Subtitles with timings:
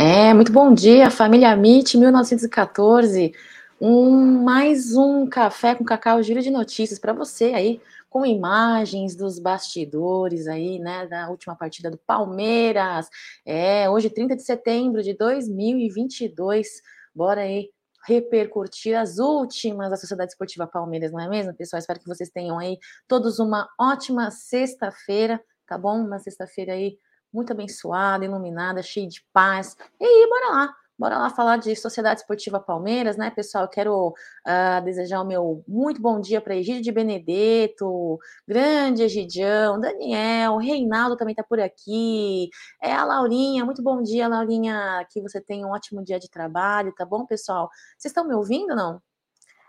[0.00, 3.32] É, muito bom dia, família MIT 1914.
[3.80, 9.40] Um, mais um café com cacau giro de notícias para você aí, com imagens dos
[9.40, 13.08] bastidores aí, né, da última partida do Palmeiras.
[13.44, 16.80] É, hoje 30 de setembro de 2022.
[17.12, 17.68] Bora aí
[18.06, 21.80] repercutir as últimas da Sociedade Esportiva Palmeiras, não é mesmo, pessoal?
[21.80, 22.78] Espero que vocês tenham aí
[23.08, 26.00] todos uma ótima sexta-feira, tá bom?
[26.06, 26.98] Uma sexta-feira aí
[27.38, 29.76] muito abençoada, iluminada, cheia de paz.
[30.00, 33.64] E aí, bora lá, bora lá falar de Sociedade Esportiva Palmeiras, né, pessoal?
[33.64, 39.78] Eu quero uh, desejar o meu muito bom dia para Egídio de Benedetto, grande Egidião,
[39.78, 42.50] Daniel, Reinaldo também está por aqui,
[42.82, 46.92] é a Laurinha, muito bom dia, Laurinha, que você tenha um ótimo dia de trabalho,
[46.92, 47.70] tá bom, pessoal?
[47.96, 49.00] Vocês estão me ouvindo, não?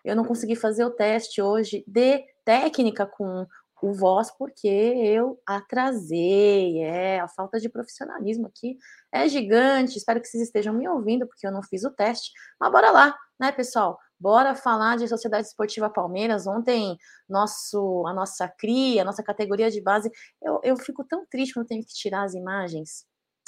[0.03, 3.45] Eu não consegui fazer o teste hoje de técnica com
[3.81, 6.81] o voz porque eu atrasei.
[6.83, 8.77] É, a falta de profissionalismo aqui
[9.11, 9.97] é gigante.
[9.97, 12.31] Espero que vocês estejam me ouvindo, porque eu não fiz o teste.
[12.59, 13.97] Mas bora lá, né, pessoal?
[14.19, 16.45] Bora falar de Sociedade Esportiva Palmeiras.
[16.45, 21.53] Ontem, nosso, a nossa cria, a nossa categoria de base, eu, eu fico tão triste
[21.53, 23.05] quando tenho que tirar as imagens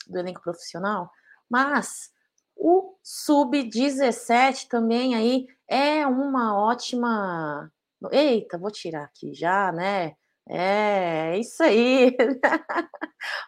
[0.08, 1.12] do elenco profissional,
[1.50, 2.10] mas
[2.56, 7.72] o Sub-17 também aí é uma ótima.
[8.12, 10.16] Eita, vou tirar aqui já, né?
[10.50, 12.16] É, isso aí.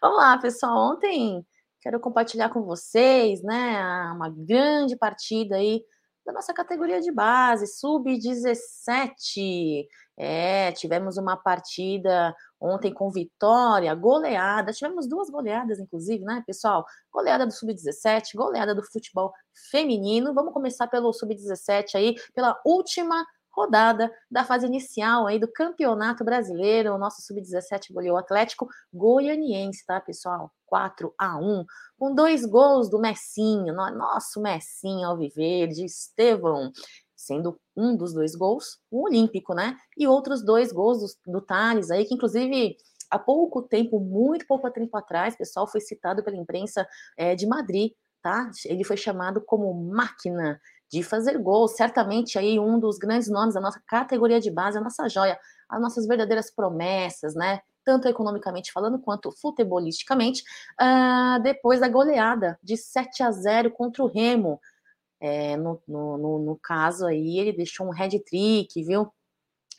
[0.02, 0.94] Vamos lá, pessoal.
[0.94, 1.46] Ontem
[1.82, 3.82] quero compartilhar com vocês, né,
[4.16, 5.84] uma grande partida aí
[6.26, 9.86] da nossa categoria de base, sub-17.
[10.18, 14.72] É, tivemos uma partida ontem com vitória, goleada.
[14.72, 16.86] Tivemos duas goleadas, inclusive, né, pessoal?
[17.12, 19.34] Goleada do sub-17, goleada do futebol
[19.72, 20.34] feminino.
[20.34, 26.94] Vamos começar pelo sub-17 aí, pela última rodada da fase inicial aí do Campeonato Brasileiro.
[26.94, 30.52] O nosso sub-17 goleou o Atlético Goianiense, tá, pessoal?
[30.66, 31.64] 4 a 1
[31.98, 36.72] com dois gols do Messinho, nosso Messinho Alviverde, Estevão,
[37.16, 39.78] sendo um dos dois gols o Olímpico, né?
[39.98, 42.76] E outros dois gols do, do Thales aí, que inclusive
[43.10, 47.92] há pouco tempo, muito pouco tempo atrás, pessoal, foi citado pela imprensa é, de Madrid,
[48.22, 48.50] tá?
[48.66, 50.60] Ele foi chamado como máquina
[50.94, 54.82] de fazer gols, certamente aí um dos grandes nomes da nossa categoria de base, a
[54.82, 57.62] nossa joia, as nossas verdadeiras promessas, né?
[57.84, 60.44] Tanto economicamente falando quanto futebolisticamente,
[60.80, 64.60] uh, depois da goleada de 7 a 0 contra o Remo.
[65.20, 69.12] É, no, no, no, no caso aí, ele deixou um head trick, viu?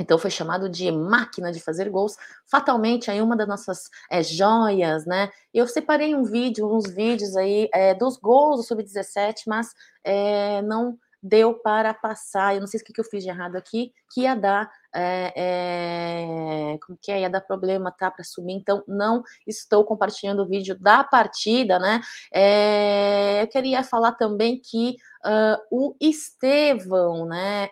[0.00, 2.16] Então foi chamado de máquina de fazer gols.
[2.50, 5.31] Fatalmente aí uma das nossas é, joias, né?
[5.52, 10.98] Eu separei um vídeo, uns vídeos aí é, dos gols do sub-17, mas é, não
[11.25, 12.55] deu para passar.
[12.55, 16.79] Eu não sei o que, eu fiz de errado aqui, que ia dar, é, é,
[16.87, 18.53] como que é, ia dar problema, tá, para subir.
[18.53, 22.03] Então, não estou compartilhando o vídeo da partida, né?
[22.33, 27.71] É, eu queria falar também que uh, o Estevão, né?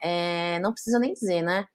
[0.60, 1.66] Não precisa nem dizer, né?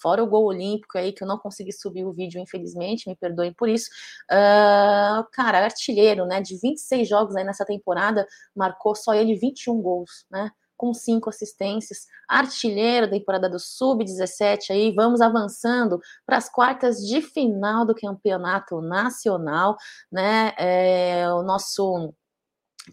[0.00, 3.54] Fora o gol olímpico aí, que eu não consegui subir o vídeo, infelizmente, me perdoem
[3.54, 3.88] por isso.
[4.30, 6.40] Uh, cara, artilheiro, né?
[6.42, 10.50] De 26 jogos aí nessa temporada, marcou só ele 21 gols, né?
[10.82, 17.22] Com cinco assistências, artilheiro da temporada do Sub-17 aí, vamos avançando para as quartas de
[17.22, 19.76] final do campeonato nacional,
[20.10, 20.52] né?
[20.58, 22.12] É, o nosso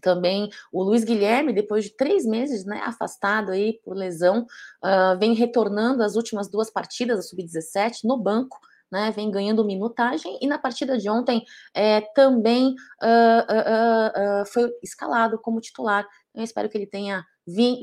[0.00, 4.46] também o Luiz Guilherme, depois de três meses né, afastado aí por lesão,
[4.84, 8.56] uh, vem retornando as últimas duas partidas da Sub-17 no banco,
[8.88, 12.68] né, vem ganhando minutagem, e na partida de ontem é, também
[13.02, 16.06] uh, uh, foi escalado como titular.
[16.32, 17.24] Eu espero que ele tenha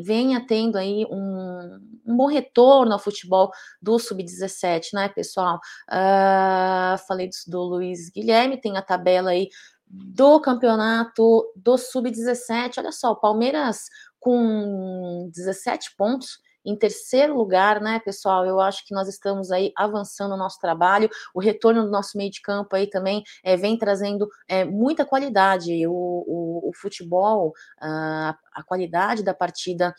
[0.04, 5.60] venha tendo aí um, um bom retorno ao futebol do Sub-17, né, pessoal?
[5.90, 9.50] Uh, falei do, do Luiz Guilherme, tem a tabela aí
[9.90, 12.76] do campeonato do Sub-17.
[12.78, 13.86] Olha só, o Palmeiras
[14.20, 18.46] com 17 pontos em terceiro lugar, né, pessoal?
[18.46, 21.10] Eu acho que nós estamos aí avançando o nosso trabalho.
[21.34, 25.88] O retorno do nosso meio de campo aí também é, vem trazendo é, muita qualidade.
[25.88, 29.96] O, o, o futebol, a, a qualidade da partida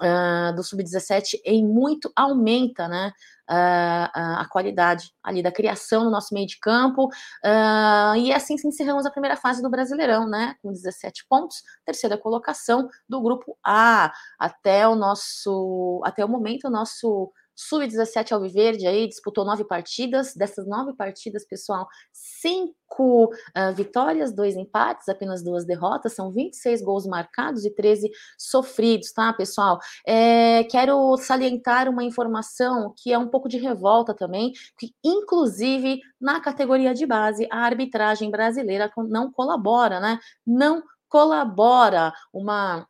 [0.00, 3.12] uh, do Sub-17 em muito aumenta, né?
[3.48, 7.06] Uh, a qualidade ali da criação no nosso meio de campo.
[7.44, 10.56] Uh, e assim encerramos a primeira fase do Brasileirão, né?
[10.62, 14.12] Com 17 pontos, terceira colocação do grupo A.
[14.38, 20.34] Até o nosso, até o momento, o nosso Sub-17 Alviverde aí disputou nove partidas.
[20.34, 26.14] Dessas nove partidas, pessoal, cinco uh, vitórias, dois empates, apenas duas derrotas.
[26.14, 29.78] São 26 gols marcados e 13 sofridos, tá, pessoal?
[30.06, 36.40] É, quero salientar uma informação que é um pouco de revolta também, que inclusive na
[36.40, 40.18] categoria de base a arbitragem brasileira não colabora, né?
[40.46, 42.86] Não colabora uma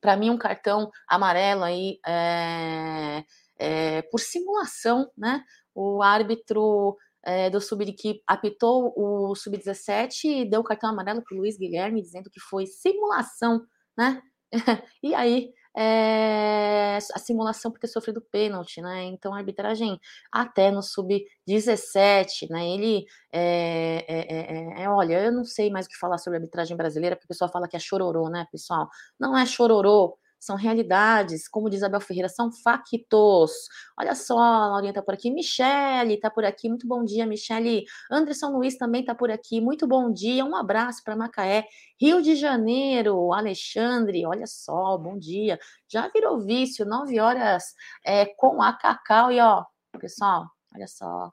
[0.00, 3.24] para mim um cartão amarelo aí é,
[3.58, 5.44] é, por simulação, né?
[5.74, 11.34] O árbitro é, do sub que apitou o sub-17 e deu o cartão amarelo para
[11.36, 13.64] o Luiz Guilherme, dizendo que foi simulação,
[13.96, 14.22] né?
[15.02, 19.04] e aí é, a simulação por ter sofrido pênalti, né?
[19.04, 20.00] Então a arbitragem
[20.32, 22.68] até no sub-17, né?
[22.68, 27.14] Ele é, é, olha, eu não sei mais o que falar sobre a arbitragem brasileira,
[27.14, 28.88] porque o pessoal fala que é chororô, né, pessoal?
[29.20, 33.68] Não é chororô são realidades, como diz Abel Ferreira, são factos.
[33.98, 37.84] Olha só, a Laurinha tá por aqui, Michele tá por aqui, muito bom dia, Michele.
[38.10, 41.66] Anderson Luiz também tá por aqui, muito bom dia, um abraço para Macaé.
[42.00, 45.58] Rio de Janeiro, Alexandre, olha só, bom dia.
[45.88, 47.74] Já virou vício, nove horas
[48.04, 49.64] é, com a Cacau, e ó,
[49.98, 51.32] pessoal, olha só,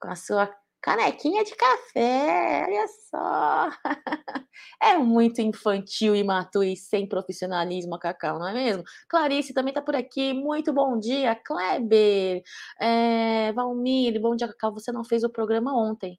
[0.00, 0.46] com a sua
[0.82, 3.70] canequinha de café, olha só.
[4.82, 8.82] É muito infantil, imaturo e sem profissionalismo Cacau, não é mesmo?
[9.08, 11.34] Clarice também está por aqui, muito bom dia.
[11.36, 12.42] Kleber,
[12.80, 14.72] é, Valmir, bom dia, Cacau.
[14.74, 16.18] Você não fez o programa ontem.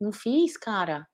[0.00, 1.06] Não fiz, cara?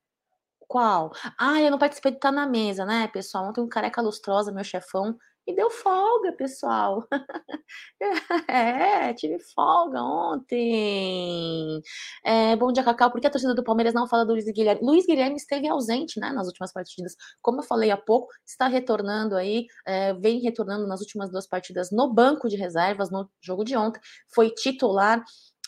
[0.68, 1.12] Qual?
[1.38, 3.46] Ah, eu não participei de estar na mesa, né, pessoal?
[3.48, 5.16] Ontem um careca lustrosa, meu chefão,
[5.46, 7.06] e deu folga, pessoal.
[8.48, 11.80] é, tive folga ontem.
[12.24, 13.10] É, bom dia, Cacau.
[13.10, 14.80] Por que a torcida do Palmeiras não fala do Luiz Guilherme?
[14.84, 17.14] Luiz Guilherme esteve ausente, né, nas últimas partidas.
[17.40, 21.90] Como eu falei há pouco, está retornando aí, é, vem retornando nas últimas duas partidas
[21.92, 24.00] no banco de reservas, no jogo de ontem.
[24.34, 25.22] Foi titular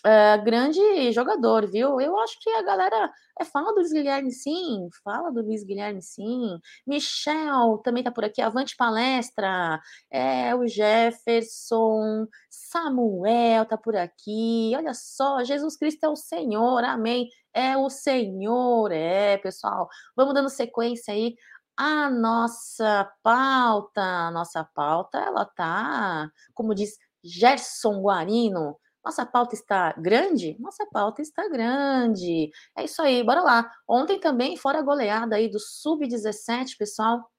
[0.06, 2.00] Uh, grande jogador, viu?
[2.00, 3.10] Eu acho que a galera
[3.40, 6.58] é, fala do Luiz Guilherme, sim, fala do Luiz Guilherme, sim.
[6.86, 9.80] Michel também tá por aqui, avante palestra.
[10.10, 14.72] É, o Jefferson, Samuel tá por aqui.
[14.76, 17.28] Olha só, Jesus Cristo é o Senhor, amém.
[17.52, 19.88] É o Senhor, é, pessoal.
[20.16, 21.34] Vamos dando sequência aí.
[21.76, 29.92] A nossa pauta, a nossa pauta, ela tá, como diz Gerson Guarino, nossa pauta está
[29.92, 30.56] grande?
[30.58, 32.50] Nossa pauta está grande.
[32.76, 33.70] É isso aí, bora lá.
[33.88, 37.30] Ontem também, fora a goleada aí do Sub-17, pessoal,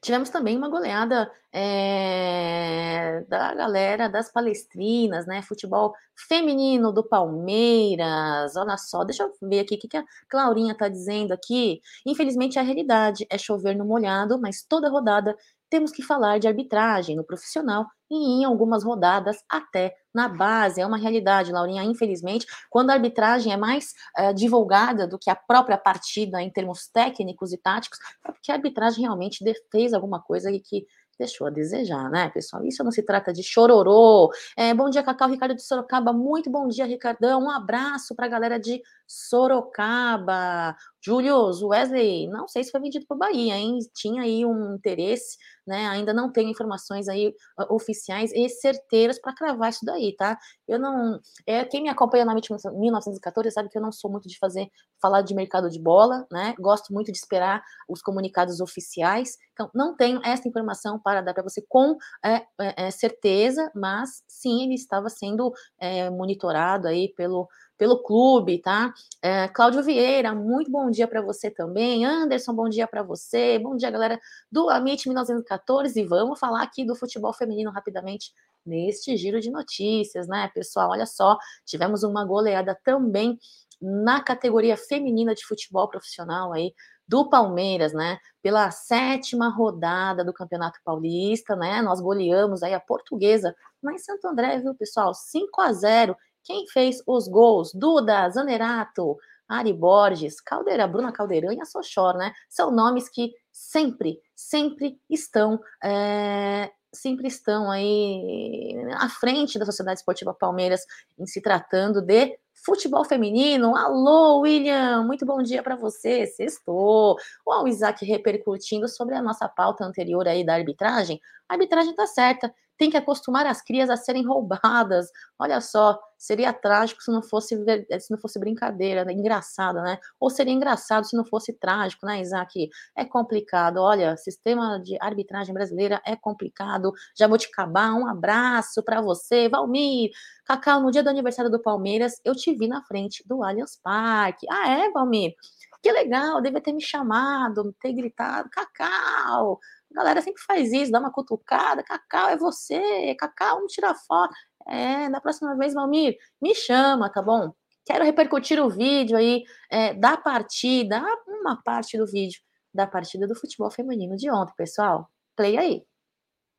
[0.00, 5.40] Tivemos também uma goleada é, da galera das palestrinas, né?
[5.42, 5.94] Futebol
[6.28, 8.54] feminino do Palmeiras.
[8.56, 11.80] Olha só, deixa eu ver aqui o que, a Claurinha tá dizendo aqui.
[12.04, 15.34] Infelizmente, a realidade é chover no molhado, mas toda rodada
[15.70, 20.80] temos que falar de arbitragem no profissional e em algumas rodadas até na base.
[20.80, 21.82] É uma realidade, Laurinha.
[21.82, 26.86] Infelizmente, quando a arbitragem é mais uh, divulgada do que a própria partida em termos
[26.86, 30.86] técnicos e táticos, é porque a arbitragem realmente fez alguma coisa e que
[31.18, 32.64] deixou a desejar, né, pessoal?
[32.64, 34.30] Isso não se trata de chororô.
[34.56, 36.12] É, bom dia, Cacau, Ricardo de Sorocaba.
[36.12, 37.44] Muito bom dia, Ricardão.
[37.44, 40.76] Um abraço para a galera de Sorocaba.
[41.04, 43.78] Julius, Wesley, não sei se foi vendido para Bahia, hein?
[43.94, 45.36] Tinha aí um interesse,
[45.66, 45.86] né?
[45.88, 47.34] Ainda não tenho informações aí
[47.68, 50.38] oficiais e certeiras para cravar isso daí, tá?
[50.66, 51.20] Eu não.
[51.46, 54.70] É, quem me acompanha na 1914 sabe que eu não sou muito de fazer
[55.00, 56.54] falar de mercado de bola, né?
[56.58, 59.36] Gosto muito de esperar os comunicados oficiais.
[59.52, 64.22] Então, não tenho essa informação para dar para você com é, é, é, certeza, mas
[64.26, 67.46] sim, ele estava sendo é, monitorado aí pelo
[67.76, 68.92] pelo clube, tá?
[69.22, 72.04] É, Cláudio Vieira, muito bom dia para você também.
[72.04, 73.58] Anderson, bom dia para você.
[73.58, 76.00] Bom dia, galera do Amit 1914.
[76.00, 78.32] E vamos falar aqui do futebol feminino rapidamente
[78.64, 80.90] neste giro de notícias, né, pessoal?
[80.90, 83.38] Olha só, tivemos uma goleada também
[83.80, 86.72] na categoria feminina de futebol profissional aí
[87.06, 88.18] do Palmeiras, né?
[88.42, 91.82] Pela sétima rodada do Campeonato Paulista, né?
[91.82, 95.12] Nós goleamos aí a Portuguesa lá em Santo André, viu, pessoal?
[95.12, 97.72] 5 a 0 quem fez os gols?
[97.74, 99.16] Duda, Zanerato,
[99.48, 102.32] Ari Borges, Caldeira, Bruna Caldeirão e a Sochor, né?
[102.48, 110.34] São nomes que sempre, sempre estão, é, sempre estão aí à frente da Sociedade Esportiva
[110.34, 110.82] Palmeiras
[111.18, 113.76] em se tratando de futebol feminino.
[113.76, 116.26] Alô, William, muito bom dia para você.
[116.26, 117.16] Sextou.
[117.46, 121.20] O Isaac repercutindo sobre a nossa pauta anterior aí da arbitragem.
[121.48, 125.08] A arbitragem tá certa tem que acostumar as crias a serem roubadas.
[125.38, 127.56] Olha só, seria trágico se não fosse
[128.00, 129.12] se não fosse brincadeira, né?
[129.12, 129.98] engraçado, né?
[130.18, 132.68] Ou seria engraçado se não fosse trágico, né, Isaac?
[132.96, 133.78] É complicado.
[133.78, 136.92] Olha, sistema de arbitragem brasileira é complicado.
[137.16, 137.94] Já vou te acabar.
[137.94, 140.10] Um abraço para você, Valmir.
[140.44, 144.46] Cacau, no dia do aniversário do Palmeiras, eu te vi na frente do Allianz Parque.
[144.50, 145.34] Ah, é, Valmir?
[145.82, 149.60] Que legal, devia ter me chamado, ter gritado, Cacau,
[149.94, 154.34] a galera sempre faz isso, dá uma cutucada, Cacau, é você, Cacau, vamos tirar foto.
[154.66, 157.52] É, da próxima vez, Valmir, me chama, tá bom?
[157.84, 162.40] Quero repercutir o vídeo aí é, da partida, uma parte do vídeo
[162.72, 165.08] da partida do futebol feminino de ontem, pessoal.
[165.36, 165.82] Play aí.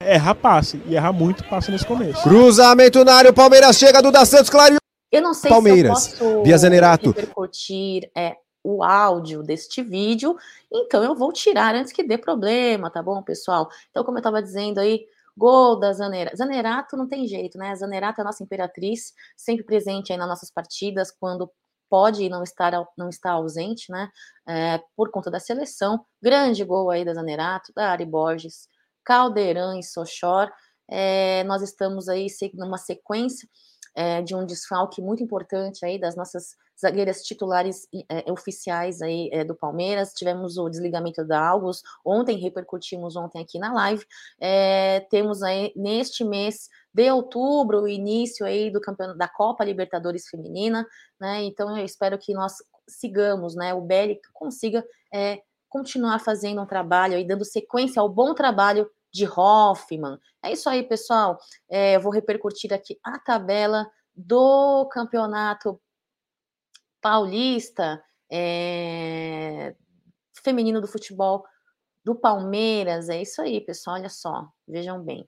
[0.01, 2.21] Erra passe, e erra muito passe nesse começo.
[2.23, 4.84] Cruzamento na área, o Palmeiras chega, Duda Santos, clareou.
[5.11, 7.11] Eu não sei Palmeiras, se eu posso Zanerato.
[7.11, 10.35] repercutir é, o áudio deste vídeo,
[10.71, 13.69] então eu vou tirar antes que dê problema, tá bom, pessoal?
[13.89, 15.05] Então, como eu estava dizendo aí,
[15.37, 16.37] gol da Zanerato.
[16.37, 17.75] Zanerato não tem jeito, né?
[17.75, 21.51] Zanerato é a nossa imperatriz, sempre presente aí nas nossas partidas, quando
[21.89, 24.09] pode não estar não estar ausente, né?
[24.47, 26.05] É, por conta da seleção.
[26.21, 28.67] Grande gol aí da Zanerato, da Ari Borges,
[29.03, 30.51] Caldeirão e Sochor.
[30.89, 33.47] É, nós estamos aí numa sequência
[33.95, 39.43] é, de um desfalque muito importante aí das nossas zagueiras titulares é, oficiais aí é,
[39.43, 40.13] do Palmeiras.
[40.13, 44.05] Tivemos o desligamento da Algos ontem, repercutimos ontem aqui na live.
[44.39, 50.27] É, temos aí neste mês de outubro o início aí do campeonato da Copa Libertadores
[50.27, 50.85] Feminina,
[51.19, 51.43] né?
[51.43, 52.55] Então eu espero que nós
[52.87, 53.73] sigamos, né?
[53.73, 59.25] O Belli consiga é, continuar fazendo um trabalho aí, dando sequência ao bom trabalho de
[59.25, 60.19] Hoffman.
[60.43, 61.39] É isso aí, pessoal.
[61.69, 65.81] É, eu vou repercutir aqui a tabela do campeonato
[67.01, 69.73] paulista é,
[70.43, 71.45] feminino do futebol
[72.03, 73.07] do Palmeiras.
[73.07, 73.95] É isso aí, pessoal.
[73.95, 75.27] Olha só, vejam bem.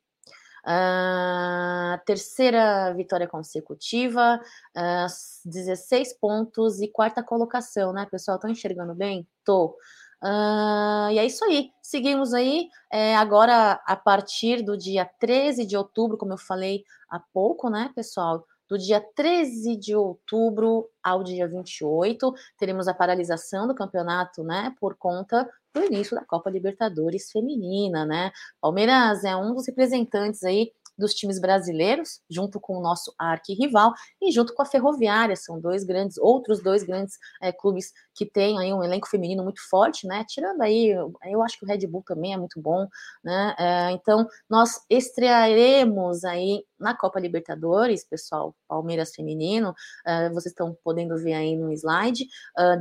[0.65, 4.38] Uh, terceira vitória consecutiva,
[4.75, 8.36] uh, 16 pontos e quarta colocação, né, pessoal?
[8.36, 9.25] Estão enxergando bem?
[9.46, 9.77] Tô.
[10.24, 11.71] Uh, e é isso aí.
[11.81, 12.69] Seguimos aí.
[12.91, 17.91] É, agora, a partir do dia 13 de outubro, como eu falei há pouco, né,
[17.95, 18.45] pessoal?
[18.67, 24.95] Do dia 13 de outubro ao dia 28, teremos a paralisação do campeonato, né, por
[24.97, 28.31] conta do início da Copa Libertadores Feminina, né?
[28.59, 34.31] Palmeiras é um dos representantes aí dos times brasileiros, junto com o nosso arquirrival e
[34.31, 38.73] junto com a Ferroviária, são dois grandes, outros dois grandes é, clubes que têm aí
[38.73, 40.25] um elenco feminino muito forte, né?
[40.27, 42.87] Tirando aí, eu acho que o Red Bull também é muito bom,
[43.23, 43.55] né?
[43.59, 51.17] É, então, nós estrearemos aí na Copa Libertadores, pessoal, Palmeiras Feminino, uh, vocês estão podendo
[51.17, 52.27] ver aí no slide,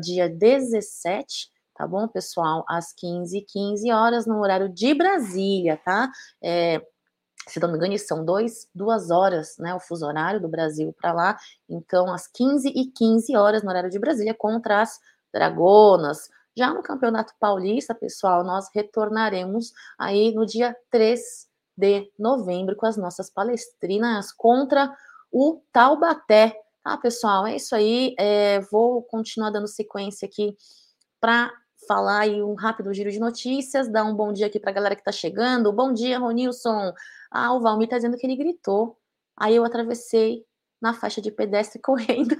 [0.02, 2.64] dia 17, tá bom, pessoal?
[2.68, 6.11] Às 15 15 horas, no horário de Brasília, tá?
[6.42, 6.82] É,
[7.47, 11.12] se não me engano, são dois, duas horas, né, o fuso horário do Brasil para
[11.12, 11.38] lá,
[11.69, 14.99] então às 15 e 15 horas no horário de Brasília contra as
[15.33, 16.29] Dragonas.
[16.57, 22.97] Já no Campeonato Paulista, pessoal, nós retornaremos aí no dia 3 de novembro com as
[22.97, 24.91] nossas palestrinas contra
[25.31, 26.59] o Taubaté.
[26.83, 27.47] Tá, pessoal?
[27.47, 28.15] É isso aí.
[28.19, 30.57] É, vou continuar dando sequência aqui
[31.21, 31.53] para
[31.87, 34.95] falar aí um rápido giro de notícias, dar um bom dia aqui para a galera
[34.95, 35.73] que está chegando.
[35.73, 36.93] Bom dia, Ronilson.
[37.31, 38.99] Ah, o Valmir está dizendo que ele gritou.
[39.37, 40.45] Aí eu atravessei
[40.81, 42.37] na faixa de pedestre correndo.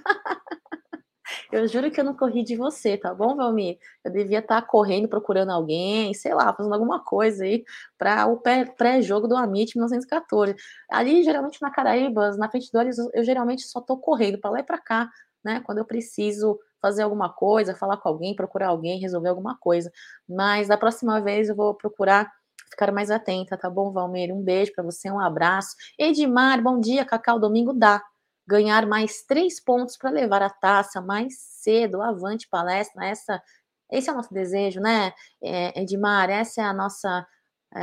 [1.53, 3.79] eu juro que eu não corri de você, tá bom, Valmir?
[4.05, 7.65] Eu devia estar tá correndo, procurando alguém, sei lá, fazendo alguma coisa aí
[7.99, 8.41] para o
[8.77, 10.57] pré-jogo do Amit 1914.
[10.91, 14.61] Ali, geralmente na Caraíbas, na frente do olhos, eu geralmente só tô correndo para lá
[14.61, 15.11] e para cá,
[15.45, 15.61] né?
[15.61, 19.91] Quando eu preciso fazer alguma coisa, falar com alguém, procurar alguém, resolver alguma coisa.
[20.29, 22.31] Mas da próxima vez eu vou procurar
[22.71, 24.33] ficar mais atenta, tá bom, Valmir?
[24.33, 25.75] Um beijo para você, um abraço.
[25.99, 28.01] Edmar, bom dia, Cacau, domingo dá.
[28.47, 33.43] Ganhar mais três pontos para levar a taça mais cedo, avante palestra, essa,
[33.91, 35.13] esse é o nosso desejo, né,
[35.43, 36.31] é, Edmar?
[36.31, 37.27] Essa é a nossa
[37.75, 37.81] é,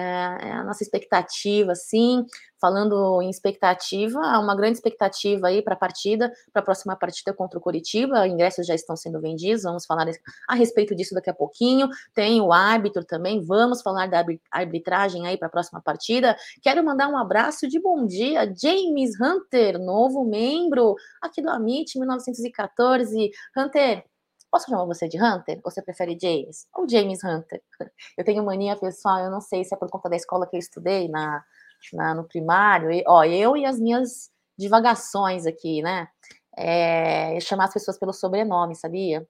[0.50, 2.25] é a nossa expectativa, sim.
[2.60, 7.60] Falando em expectativa, uma grande expectativa aí para a partida, para a próxima partida contra
[7.60, 8.25] o Curitiba.
[8.25, 10.08] Ingressos já estão sendo vendidos, vamos falar
[10.48, 11.90] a respeito disso daqui a pouquinho.
[12.13, 16.38] Tem o árbitro também, vamos falar da arbitragem aí para a próxima partida.
[16.62, 23.30] Quero mandar um abraço de bom dia, James Hunter, novo membro aqui do Amit 1914.
[23.58, 24.06] Hunter,
[24.53, 25.60] Posso chamar você de Hunter?
[25.63, 26.67] Ou você prefere James?
[26.75, 27.60] Ou James Hunter?
[28.15, 30.60] Eu tenho mania, pessoal, eu não sei se é por conta da escola que eu
[30.60, 31.43] estudei na,
[31.91, 32.91] na no primário.
[32.91, 36.07] E, ó, eu e as minhas divagações aqui, né?
[36.55, 39.27] É, chamar as pessoas pelo sobrenome, sabia?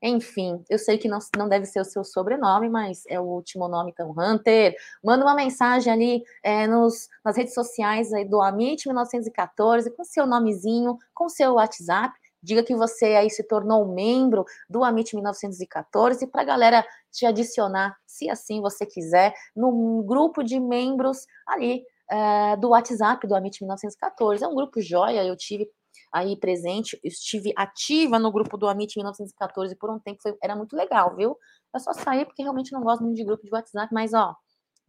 [0.00, 3.66] Enfim, eu sei que não, não deve ser o seu sobrenome, mas é o último
[3.66, 4.76] nome, então, Hunter.
[5.02, 10.28] Manda uma mensagem ali é, nos, nas redes sociais aí do Amit 1914, com seu
[10.28, 16.42] nomezinho, com seu WhatsApp, Diga que você aí se tornou membro do Amit 1914 para
[16.42, 22.70] a galera te adicionar, se assim você quiser, no grupo de membros ali é, do
[22.70, 24.44] WhatsApp do Amit 1914.
[24.44, 25.68] É um grupo joia, eu tive
[26.12, 30.74] aí presente, estive ativa no grupo do Amit 1914 por um tempo, foi, era muito
[30.74, 31.36] legal, viu?
[31.72, 34.34] Eu só saí porque realmente não gosto muito de grupo de WhatsApp, mas ó,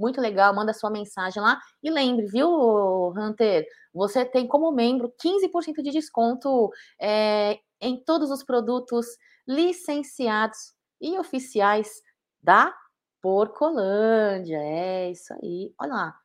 [0.02, 1.60] muito legal, manda sua mensagem lá.
[1.82, 2.50] E lembre, viu,
[3.16, 3.66] Hunter?
[3.94, 9.06] Você tem como membro 15% de desconto é, em todos os produtos
[9.48, 10.58] licenciados
[11.00, 12.02] e oficiais
[12.42, 12.76] da
[13.22, 15.74] Porcolândia, é isso aí.
[15.80, 16.20] Olha lá.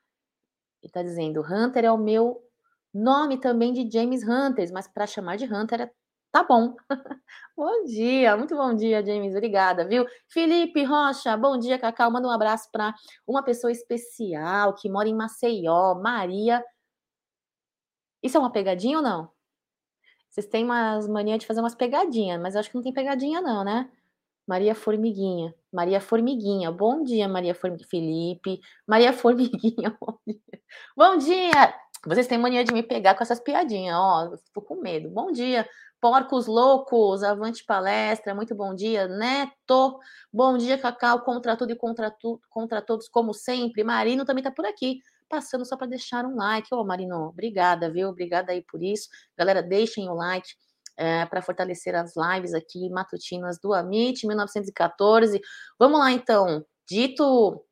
[0.83, 2.43] Ele tá dizendo: Hunter é o meu
[2.93, 5.91] nome também de James Hunters, mas para chamar de Hunter é
[6.37, 6.77] tá bom.
[7.57, 9.33] bom dia, muito bom dia, James.
[9.35, 10.05] Obrigada, viu?
[10.29, 12.11] Felipe Rocha, bom dia, Cacau.
[12.11, 12.95] Manda um abraço para
[13.27, 16.63] uma pessoa especial que mora em Maceió, Maria.
[18.23, 19.31] Isso é uma pegadinha ou não?
[20.29, 23.41] Vocês têm umas mania de fazer umas pegadinhas, mas eu acho que não tem pegadinha,
[23.41, 23.91] não, né?
[24.47, 25.55] Maria Formiguinha.
[25.73, 26.71] Maria Formiguinha.
[26.71, 27.89] Bom dia, Maria Formiguinha.
[27.89, 28.61] Felipe.
[28.87, 29.97] Maria Formiguinha.
[29.99, 30.61] Bom dia.
[30.97, 31.75] Bom dia.
[32.07, 34.37] Vocês têm mania de me pegar com essas piadinhas, ó.
[34.53, 35.09] Tô com medo.
[35.11, 35.69] Bom dia.
[36.09, 39.99] Porcos loucos, avante palestra, muito bom dia, Neto.
[40.33, 43.83] Bom dia, Cacau, contra tudo e contra, tu, contra todos, como sempre.
[43.83, 46.73] Marino também tá por aqui, passando só para deixar um like.
[46.73, 48.09] Ô, Marino, obrigada, viu?
[48.09, 49.09] Obrigada aí por isso.
[49.37, 50.49] Galera, deixem o like
[50.97, 55.41] é, para fortalecer as lives aqui matutinas do Amit 1914.
[55.77, 56.65] Vamos lá então.
[56.89, 57.67] Dito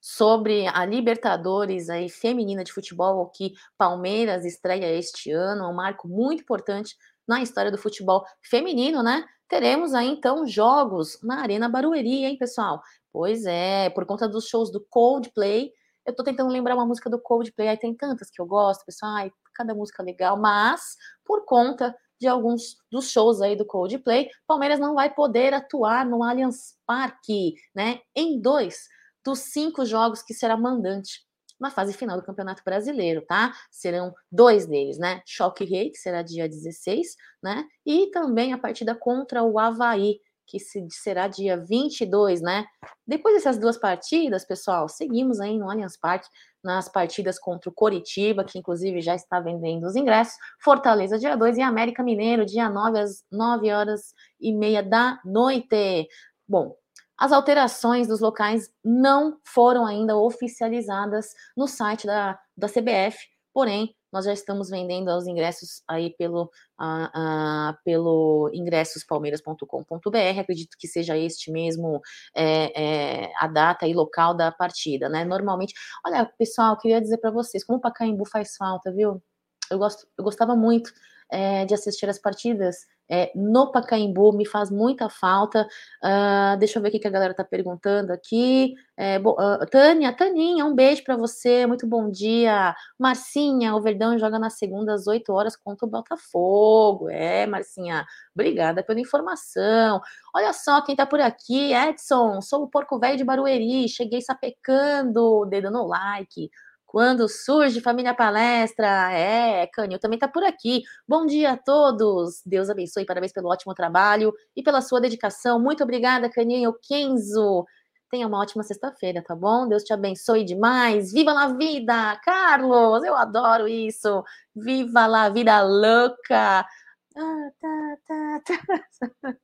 [0.00, 6.42] sobre a Libertadores aí feminina de futebol que Palmeiras estreia este ano, um marco muito
[6.42, 9.24] importante na história do futebol feminino, né?
[9.48, 12.82] Teremos aí então jogos na Arena Barueri, hein, pessoal?
[13.12, 15.72] Pois é, por conta dos shows do Coldplay.
[16.04, 19.12] Eu tô tentando lembrar uma música do Coldplay, aí tem tantas que eu gosto, pessoal,
[19.12, 24.78] ai, cada música legal, mas por conta de alguns dos shows aí do Coldplay, Palmeiras
[24.78, 28.00] não vai poder atuar no Allianz Parque, né?
[28.14, 28.88] Em dois
[29.24, 31.25] dos cinco jogos que será mandante
[31.58, 33.52] na fase final do Campeonato Brasileiro, tá?
[33.70, 35.22] Serão dois deles, né?
[35.26, 37.64] Choque Rei, que será dia 16, né?
[37.84, 40.58] E também a partida contra o Havaí, que
[40.90, 42.64] será dia 22, né?
[43.06, 46.28] Depois dessas duas partidas, pessoal, seguimos aí no Allianz Parque
[46.62, 51.58] nas partidas contra o Coritiba, que inclusive já está vendendo os ingressos, Fortaleza dia 2
[51.58, 56.08] e América Mineiro dia 9 às 9 horas e meia da noite.
[56.48, 56.76] Bom,
[57.18, 63.18] as alterações dos locais não foram ainda oficializadas no site da, da CBF,
[63.52, 66.44] porém, nós já estamos vendendo os ingressos aí pelo,
[66.80, 70.40] uh, uh, pelo ingressospalmeiras.com.br.
[70.40, 72.00] Acredito que seja este mesmo
[72.34, 75.24] é, é, a data e local da partida, né?
[75.24, 75.74] Normalmente,
[76.04, 79.22] olha, pessoal, queria dizer para vocês, como o Pacaembu faz falta, viu?
[79.70, 80.90] Eu, gosto, eu gostava muito
[81.30, 85.66] é, de assistir as partidas é, no Pacaembu, me faz muita falta.
[86.02, 88.74] Uh, deixa eu ver o que a galera tá perguntando aqui.
[88.96, 92.74] É, uh, Tânia, Taninha, um beijo para você, muito bom dia.
[92.98, 97.08] Marcinha, o Verdão joga na segunda às 8 horas contra o Botafogo.
[97.08, 100.00] É, Marcinha, obrigada pela informação.
[100.34, 105.46] Olha só quem tá por aqui, Edson, sou o Porco Velho de Barueri, cheguei sapecando,
[105.46, 106.50] dedo no like.
[106.96, 110.82] Quando surge Família Palestra, é, Cânio também está por aqui.
[111.06, 115.60] Bom dia a todos, Deus abençoe, parabéns pelo ótimo trabalho e pela sua dedicação.
[115.60, 117.66] Muito obrigada, Caninho Kenzo.
[118.10, 119.68] Tenha uma ótima sexta-feira, tá bom?
[119.68, 121.12] Deus te abençoe demais.
[121.12, 123.04] Viva la vida, Carlos!
[123.04, 124.24] Eu adoro isso.
[124.54, 126.66] Viva la vida louca.
[127.14, 129.34] Ah, tá, tá, tá.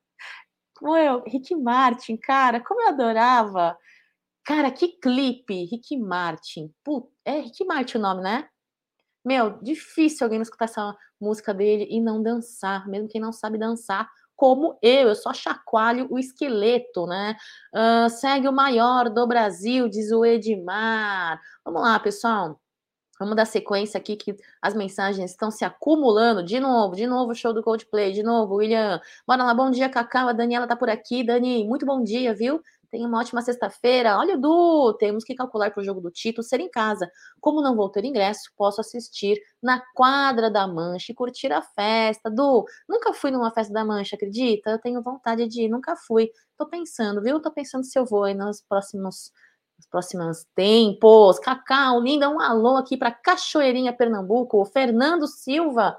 [0.73, 3.77] Como eu, Rick Martin, cara, como eu adorava.
[4.43, 6.73] Cara, que clipe, Rick Martin.
[6.83, 8.47] Puta, é Rick Martin o nome, né?
[9.25, 14.09] Meu, difícil alguém escutar essa música dele e não dançar, mesmo quem não sabe dançar,
[14.35, 17.35] como eu, eu só chacoalho o esqueleto, né?
[17.73, 21.39] Uh, segue o maior do Brasil, diz o Edmar.
[21.63, 22.59] Vamos lá, pessoal.
[23.19, 26.43] Vamos dar sequência aqui que as mensagens estão se acumulando.
[26.43, 28.99] De novo, de novo, show do Coldplay, de novo, William.
[29.25, 30.27] Bora lá, bom dia, Cacau.
[30.27, 31.23] A Daniela tá por aqui.
[31.23, 32.61] Dani, muito bom dia, viu?
[32.93, 34.19] Tenha uma ótima sexta-feira.
[34.19, 37.11] Olha, Du, temos que calcular para o jogo do título ser em casa.
[37.41, 42.29] Como não vou ter ingresso, posso assistir na quadra da Mancha e curtir a festa.
[42.29, 44.69] Du, nunca fui numa festa da Mancha, acredita?
[44.69, 46.29] Eu tenho vontade de ir, nunca fui.
[46.55, 47.41] Tô pensando, viu?
[47.41, 49.31] Tô pensando se eu vou aí nos próximos
[49.75, 51.39] nos próximos tempos.
[51.39, 54.63] Cacau, linda, um alô aqui para Cachoeirinha, Pernambuco.
[54.65, 55.97] Fernando Silva,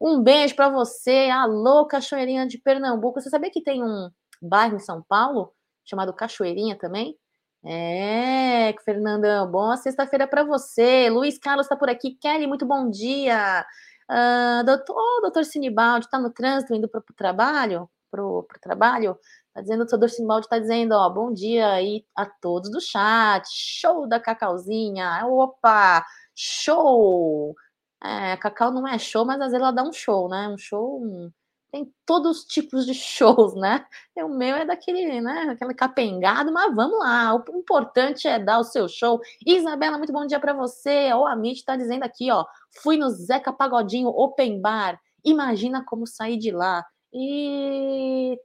[0.00, 1.28] um beijo para você.
[1.28, 3.20] Alô, Cachoeirinha de Pernambuco.
[3.20, 4.08] Você sabia que tem um
[4.40, 5.55] bairro em São Paulo
[5.86, 7.16] chamado Cachoeirinha também.
[7.64, 11.08] É, Fernandão, boa sexta-feira para você.
[11.10, 12.16] Luiz Carlos está por aqui.
[12.20, 13.64] Kelly, muito bom dia.
[14.10, 17.90] Uh, doutor, oh, doutor Sinibaldi, está no trânsito indo para o trabalho?
[18.10, 19.18] Para o trabalho?
[19.48, 23.44] Está dizendo, o doutor Sinibaldi está dizendo, ó, bom dia aí a todos do chat.
[23.50, 25.26] Show da Cacauzinha.
[25.26, 27.54] Opa, show!
[28.02, 30.48] É, Cacau não é show, mas às vezes ela dá um show, né?
[30.48, 31.02] Um show.
[31.02, 31.32] Um
[31.76, 33.84] tem todos os tipos de shows, né?
[34.16, 35.50] O meu é daquele, né?
[35.50, 37.34] Aquele capengado, mas vamos lá.
[37.34, 39.20] O importante é dar o seu show.
[39.46, 41.12] Isabela, muito bom dia para você.
[41.12, 42.44] O Amit está dizendo aqui, ó.
[42.82, 44.98] Fui no Zeca Pagodinho Open Bar.
[45.24, 46.82] Imagina como sair de lá.
[47.12, 48.40] Eita!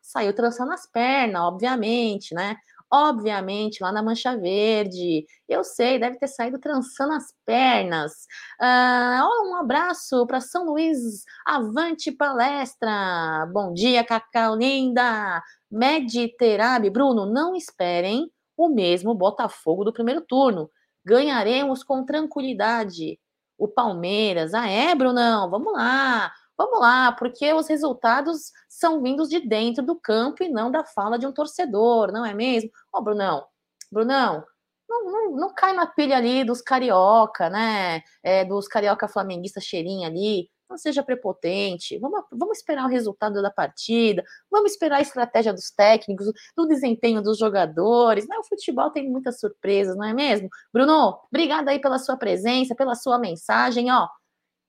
[0.00, 2.56] Saiu trançando as pernas, obviamente, né?
[2.92, 5.24] Obviamente, lá na Mancha Verde.
[5.48, 8.12] Eu sei, deve ter saído trançando as pernas.
[8.60, 13.46] Uh, um abraço para São Luís, avante palestra.
[13.52, 15.42] Bom dia, Cacau linda.
[15.70, 20.70] Mediterab, Bruno, não esperem o mesmo Botafogo do primeiro turno.
[21.04, 23.18] Ganharemos com tranquilidade.
[23.56, 25.50] O Palmeiras, ah é, Brunão?
[25.50, 26.32] Vamos lá.
[26.60, 31.18] Vamos lá, porque os resultados são vindos de dentro do campo e não da fala
[31.18, 32.68] de um torcedor, não é mesmo?
[32.92, 33.46] Ó, oh, Brunão,
[33.90, 34.44] Brunão,
[34.86, 38.02] não, não, não, cai na pilha ali dos carioca, né?
[38.22, 40.50] É, dos carioca flamenguista cheirinho ali.
[40.68, 41.98] Não seja prepotente.
[41.98, 44.22] Vamos, vamos esperar o resultado da partida.
[44.50, 48.28] Vamos esperar a estratégia dos técnicos, do desempenho dos jogadores.
[48.28, 48.36] Né?
[48.36, 50.50] O futebol tem muitas surpresas, não é mesmo?
[50.70, 53.90] Bruno, obrigada aí pela sua presença, pela sua mensagem.
[53.90, 54.06] Ó,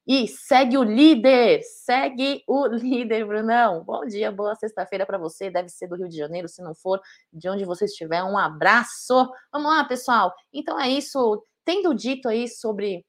[0.06, 3.84] e segue o líder, segue o líder, Brunão.
[3.84, 5.50] Bom dia, boa sexta-feira para você.
[5.50, 7.00] Deve ser do Rio de Janeiro, se não for,
[7.32, 8.24] de onde você estiver.
[8.24, 9.30] Um abraço.
[9.52, 10.34] Vamos lá, pessoal.
[10.52, 11.44] Então é isso.
[11.64, 13.06] Tendo dito aí sobre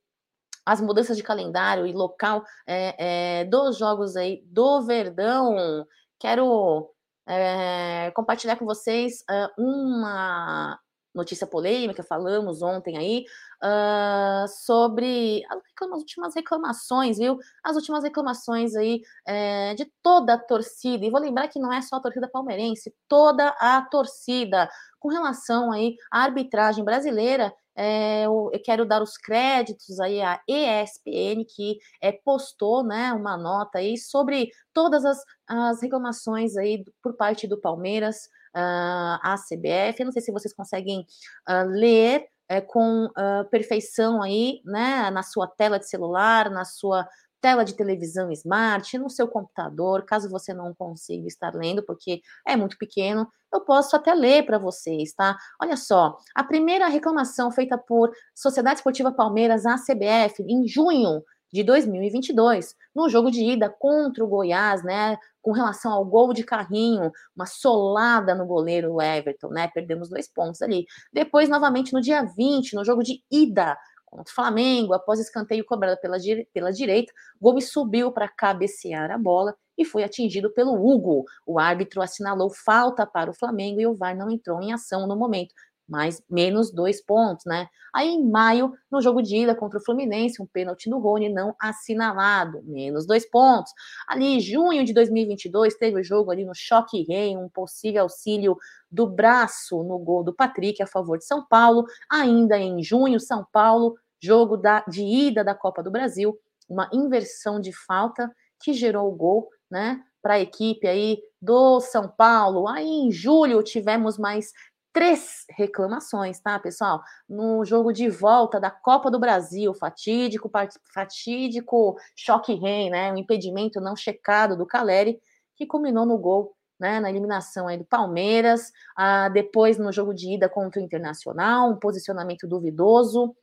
[0.64, 5.84] as mudanças de calendário e local é, é, dos jogos aí do Verdão,
[6.20, 6.88] quero
[7.26, 10.78] é, compartilhar com vocês é, uma
[11.14, 13.24] notícia polêmica, falamos ontem aí,
[13.62, 17.38] uh, sobre as últimas reclamações, viu?
[17.62, 21.80] As últimas reclamações aí é, de toda a torcida, e vou lembrar que não é
[21.82, 28.50] só a torcida palmeirense, toda a torcida, com relação aí à arbitragem brasileira, é, eu,
[28.52, 33.96] eu, quero dar os créditos aí à ESPN, que é, postou né, uma nota aí
[33.96, 40.00] sobre todas as, as reclamações aí por parte do Palmeiras, uh, à CBF.
[40.00, 41.06] Eu não sei se vocês conseguem
[41.48, 47.08] uh, ler é, com uh, perfeição aí, né, na sua tela de celular, na sua
[47.42, 52.56] tela de televisão smart, no seu computador, caso você não consiga estar lendo, porque é
[52.56, 55.36] muito pequeno, eu posso até ler para vocês, tá?
[55.60, 61.62] Olha só, a primeira reclamação feita por Sociedade Esportiva Palmeiras, a CBF, em junho de
[61.62, 67.10] 2022, no jogo de ida contra o Goiás, né, com relação ao gol de carrinho,
[67.36, 70.86] uma solada no goleiro Everton, né, perdemos dois pontos ali.
[71.12, 73.76] Depois, novamente, no dia 20, no jogo de ida
[74.12, 76.18] contra o Flamengo, após escanteio cobrado pela,
[76.52, 81.24] pela direita, Gomes subiu para cabecear a bola e foi atingido pelo Hugo.
[81.46, 85.16] O árbitro assinalou falta para o Flamengo e o VAR não entrou em ação no
[85.16, 85.54] momento
[85.88, 87.66] mais menos dois pontos, né?
[87.94, 91.54] Aí em maio, no jogo de ida contra o Fluminense, um pênalti no Rony não
[91.60, 93.70] assinalado, menos dois pontos.
[94.08, 98.56] Ali, junho de 2022, teve o jogo ali no Choque Rei, um possível auxílio
[98.90, 101.84] do braço no gol do Patrick a favor de São Paulo.
[102.10, 107.60] Ainda em junho, São Paulo, jogo da, de ida da Copa do Brasil, uma inversão
[107.60, 108.30] de falta
[108.62, 110.00] que gerou o gol, né?
[110.22, 112.68] Para a equipe aí do São Paulo.
[112.68, 114.52] Aí em julho tivemos mais
[114.92, 117.02] três reclamações, tá, pessoal?
[117.28, 120.50] No jogo de volta da Copa do Brasil, fatídico,
[120.94, 123.12] fatídico choque rei, né?
[123.12, 125.18] Um impedimento não checado do Caleri,
[125.56, 127.00] que culminou no gol, né?
[127.00, 128.70] Na eliminação aí do Palmeiras.
[128.96, 133.34] Ah, depois, no jogo de ida contra o Internacional, um posicionamento duvidoso.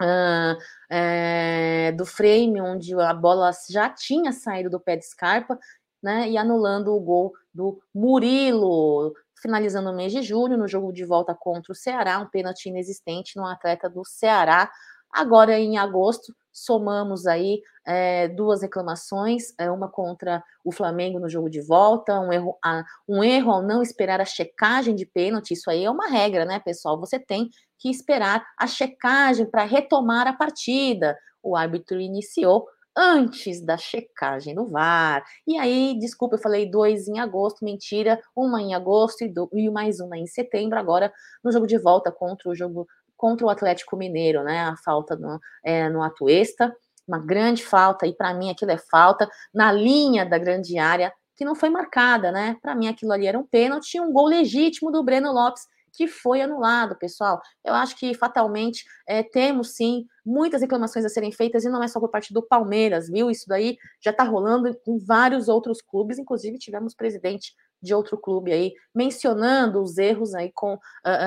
[0.00, 5.58] É, do frame, onde a bola já tinha saído do pé de Scarpa,
[6.02, 11.04] né, e anulando o gol do Murilo finalizando o mês de julho, no jogo de
[11.04, 14.70] volta contra o Ceará, um pênalti inexistente no atleta do Ceará.
[15.12, 21.48] Agora, em agosto, somamos aí é, duas reclamações, é, uma contra o Flamengo no jogo
[21.48, 25.70] de volta, um erro, a, um erro ao não esperar a checagem de pênalti, isso
[25.70, 26.98] aí é uma regra, né, pessoal?
[27.00, 31.16] Você tem que esperar a checagem para retomar a partida.
[31.42, 32.66] O árbitro iniciou
[32.96, 35.24] antes da checagem no VAR.
[35.46, 39.70] E aí, desculpa, eu falei dois em agosto, mentira, uma em agosto e, do, e
[39.70, 41.12] mais uma em setembro, agora
[41.44, 44.60] no jogo de volta contra o jogo contra o Atlético Mineiro, né?
[44.60, 46.74] A falta no, é, no Atuesta,
[47.06, 51.44] uma grande falta, e para mim aquilo é falta na linha da grande área, que
[51.44, 52.56] não foi marcada, né?
[52.62, 56.40] Para mim aquilo ali era um pênalti, um gol legítimo do Breno Lopes que foi
[56.40, 57.40] anulado, pessoal.
[57.64, 61.88] Eu acho que fatalmente é, temos sim muitas reclamações a serem feitas e não é
[61.88, 63.28] só por parte do Palmeiras, viu?
[63.28, 68.52] Isso daí já está rolando com vários outros clubes, inclusive tivemos presidente de outro clube
[68.52, 70.78] aí mencionando os erros aí com uh,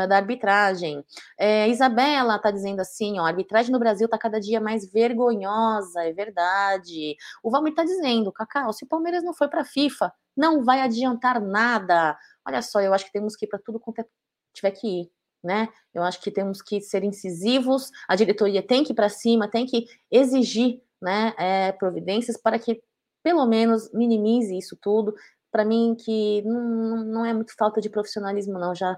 [0.04, 1.04] uh, da arbitragem.
[1.40, 6.04] É, Isabela está dizendo assim, ó, a arbitragem no Brasil está cada dia mais vergonhosa,
[6.04, 7.16] é verdade.
[7.44, 10.82] O Valmir está dizendo, Cacau, se o Palmeiras não foi para a FIFA, não vai
[10.82, 12.18] adiantar nada.
[12.46, 14.06] Olha só, eu acho que temos que ir para tudo quanto é
[14.54, 15.12] tiver que ir,
[15.44, 15.70] né?
[15.94, 19.66] Eu acho que temos que ser incisivos, a diretoria tem que ir para cima, tem
[19.66, 22.80] que exigir, né, é, providências para que
[23.24, 25.14] pelo menos minimize isso tudo.
[25.52, 28.74] Para mim, que não, não é muito falta de profissionalismo, não.
[28.74, 28.98] Já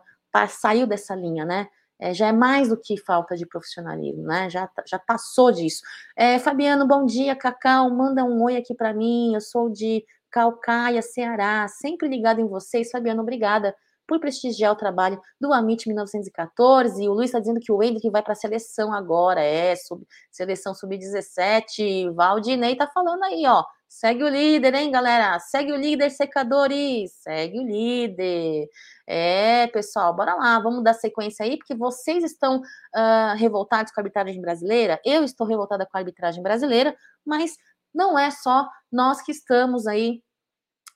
[0.50, 1.68] saiu dessa linha, né?
[2.00, 4.50] É, já é mais do que falta de profissionalismo, né?
[4.50, 5.82] Já, já passou disso.
[6.16, 9.34] É, Fabiano, bom dia, Cacau, manda um oi aqui para mim.
[9.34, 12.90] Eu sou de Calcaia, Ceará, sempre ligado em vocês.
[12.92, 13.76] Fabiano, obrigada
[14.08, 17.04] por prestigiar o trabalho do Amit 1914.
[17.04, 20.06] E o Luiz está dizendo que o Hendrick vai para a seleção agora, é, sub,
[20.32, 22.14] seleção sub-17.
[22.14, 23.64] Valdinei está falando aí, ó.
[23.94, 25.40] Segue o líder, hein, galera?
[25.40, 27.12] Segue o líder, secadores.
[27.22, 28.68] Segue o líder.
[29.08, 34.02] É, pessoal, bora lá, vamos dar sequência aí, porque vocês estão uh, revoltados com a
[34.02, 35.00] arbitragem brasileira.
[35.06, 37.56] Eu estou revoltada com a arbitragem brasileira, mas
[37.94, 40.24] não é só nós que estamos aí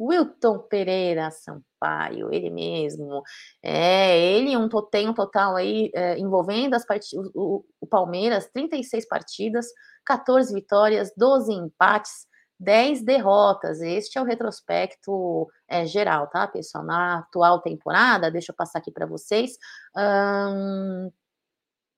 [0.00, 3.22] Wilton Pereira Sampaio, ele mesmo.
[3.62, 9.06] É, ele um, tem um total aí é, envolvendo as partidas, o, o, Palmeiras, 36
[9.08, 9.66] partidas,
[10.04, 12.26] 14 vitórias, 12 empates,
[12.60, 13.80] 10 derrotas.
[13.80, 16.84] Este é o retrospecto é, geral, tá, pessoal?
[16.84, 19.58] Na atual temporada, deixa eu passar aqui para vocês.
[19.96, 21.10] Hum,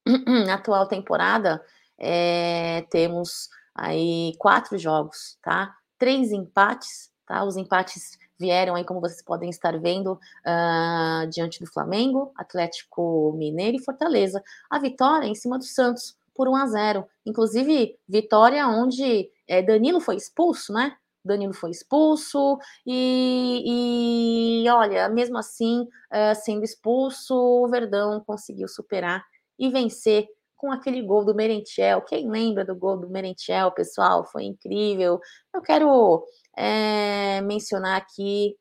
[0.47, 1.63] na atual temporada,
[1.99, 3.49] é, temos
[3.81, 5.75] aí quatro jogos, tá?
[5.99, 7.43] Três empates, tá?
[7.45, 13.79] Os empates vieram aí, como vocês podem estar vendo, uh, diante do Flamengo, Atlético Mineiro
[13.79, 14.43] e Fortaleza.
[14.69, 17.07] A vitória em cima do Santos por 1 a 0.
[17.25, 20.95] Inclusive, vitória onde é, Danilo foi expulso, né?
[21.25, 29.25] Danilo foi expulso e, e olha, mesmo assim, uh, sendo expulso, o Verdão conseguiu superar
[29.59, 30.27] e vencer
[30.61, 32.03] com aquele gol do Merentiel.
[32.03, 34.27] Quem lembra do gol do Merentiel, pessoal?
[34.27, 35.19] Foi incrível.
[35.55, 36.23] Eu quero
[36.55, 38.55] é, mencionar aqui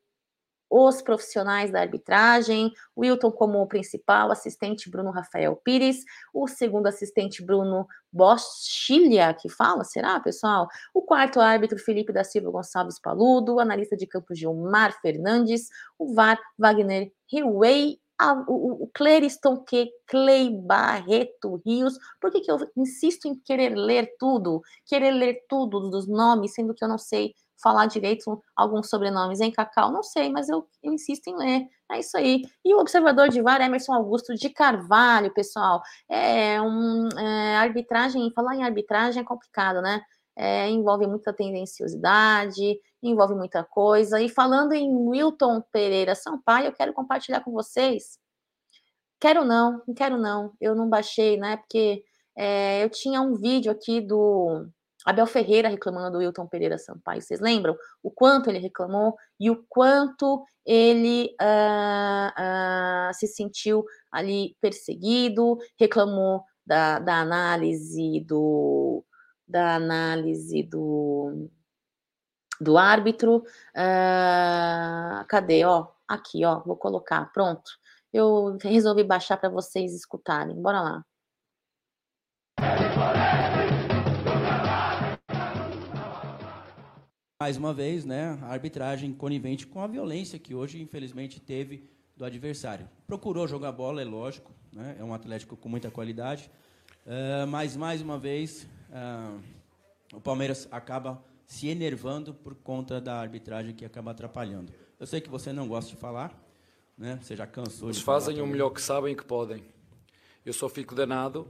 [0.70, 7.86] os profissionais da arbitragem, Wilton como principal, assistente Bruno Rafael Pires, o segundo assistente Bruno
[8.10, 10.68] Boschilha, que fala, será, pessoal?
[10.94, 16.14] O quarto árbitro Felipe da Silva Gonçalves Paludo, o analista de campo Gilmar Fernandes, o
[16.14, 21.98] VAR Wagner Riway a, o, o Clériston que Clay Barreto Rios.
[22.20, 24.60] Por que, que eu insisto em querer ler tudo?
[24.84, 29.50] Querer ler tudo dos nomes, sendo que eu não sei falar direito alguns sobrenomes em
[29.50, 31.66] Cacau, não sei, mas eu, eu, insisto em ler.
[31.90, 32.42] É isso aí.
[32.64, 35.82] E o observador de VAR, Emerson Augusto de Carvalho, pessoal.
[36.08, 40.00] É um é, arbitragem, falar em arbitragem é complicado, né?
[40.36, 44.20] É, envolve muita tendenciosidade, envolve muita coisa.
[44.20, 48.18] E falando em Wilton Pereira Sampaio, eu quero compartilhar com vocês.
[49.20, 50.52] Quero não, não quero não.
[50.60, 51.58] Eu não baixei, né?
[51.58, 52.02] Porque
[52.36, 54.66] é, eu tinha um vídeo aqui do
[55.04, 57.22] Abel Ferreira reclamando do Wilton Pereira Sampaio.
[57.22, 64.56] Vocês lembram o quanto ele reclamou e o quanto ele uh, uh, se sentiu ali
[64.60, 69.04] perseguido, reclamou da, da análise do
[69.50, 71.48] da análise do
[72.60, 73.38] do árbitro.
[73.74, 75.64] Uh, cadê?
[75.64, 77.32] Ó, aqui, ó, vou colocar.
[77.32, 77.70] Pronto.
[78.12, 80.60] Eu resolvi baixar para vocês escutarem.
[80.60, 81.04] Bora lá.
[87.40, 92.22] mais uma vez, né, a arbitragem conivente com a violência que hoje, infelizmente, teve do
[92.22, 92.86] adversário.
[93.06, 96.50] Procurou jogar bola, é lógico, né, é um Atlético com muita qualidade,
[97.06, 99.40] uh, mas, mais uma vez, uh,
[100.12, 104.72] o Palmeiras acaba se enervando por conta da arbitragem que acaba atrapalhando.
[104.98, 106.32] Eu sei que você não gosta de falar,
[106.96, 109.64] né, você já cansou Eles de fazem falar o melhor que sabem e que podem.
[110.44, 111.48] Eu só fico danado,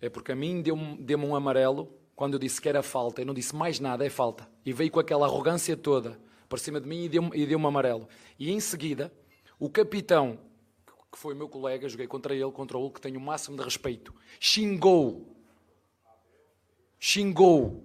[0.00, 3.26] é porque a mim deu-me deu um amarelo quando eu disse que era falta, eu
[3.26, 4.48] não disse mais nada, é falta.
[4.64, 8.08] E veio com aquela arrogância toda para cima de mim e deu-me e deu amarelo.
[8.38, 9.12] E em seguida,
[9.58, 10.38] o capitão,
[11.10, 14.14] que foi meu colega, joguei contra ele, contra o que tenho o máximo de respeito,
[14.38, 15.34] xingou,
[17.04, 17.82] xingou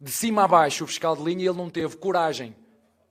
[0.00, 2.56] de cima a baixo o fiscal de linha e ele não teve coragem,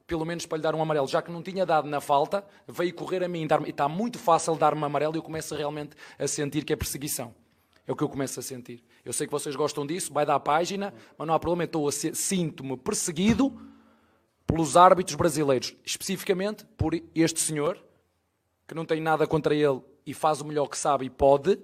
[0.06, 2.94] pelo menos para lhe dar um amarelo, já que não tinha dado na falta, veio
[2.94, 6.66] correr a mim e está muito fácil dar-me amarelo e eu começo realmente a sentir
[6.66, 7.34] que é perseguição.
[7.88, 8.84] É o que eu começo a sentir.
[9.06, 11.92] Eu sei que vocês gostam disso, vai dar a página, mas não há problema, eu
[11.92, 13.58] sinto-me perseguido
[14.46, 17.82] pelos árbitros brasileiros, especificamente por este senhor,
[18.68, 21.58] que não tem nada contra ele e faz o melhor que sabe e pode,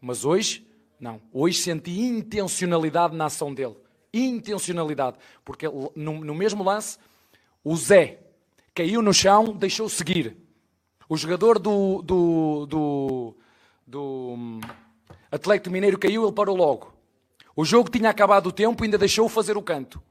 [0.00, 0.66] mas hoje,
[1.00, 1.20] não.
[1.32, 3.76] Hoje senti intencionalidade na ação dele.
[4.12, 5.16] Intencionalidade.
[5.44, 6.98] Porque no, no mesmo lance,
[7.62, 8.20] o Zé
[8.74, 10.36] caiu no chão, deixou seguir.
[11.08, 13.36] O jogador do, do, do,
[13.86, 14.60] do
[15.30, 16.92] Atlético Mineiro caiu, ele parou logo.
[17.56, 20.02] O jogo tinha acabado o tempo ainda deixou fazer o canto.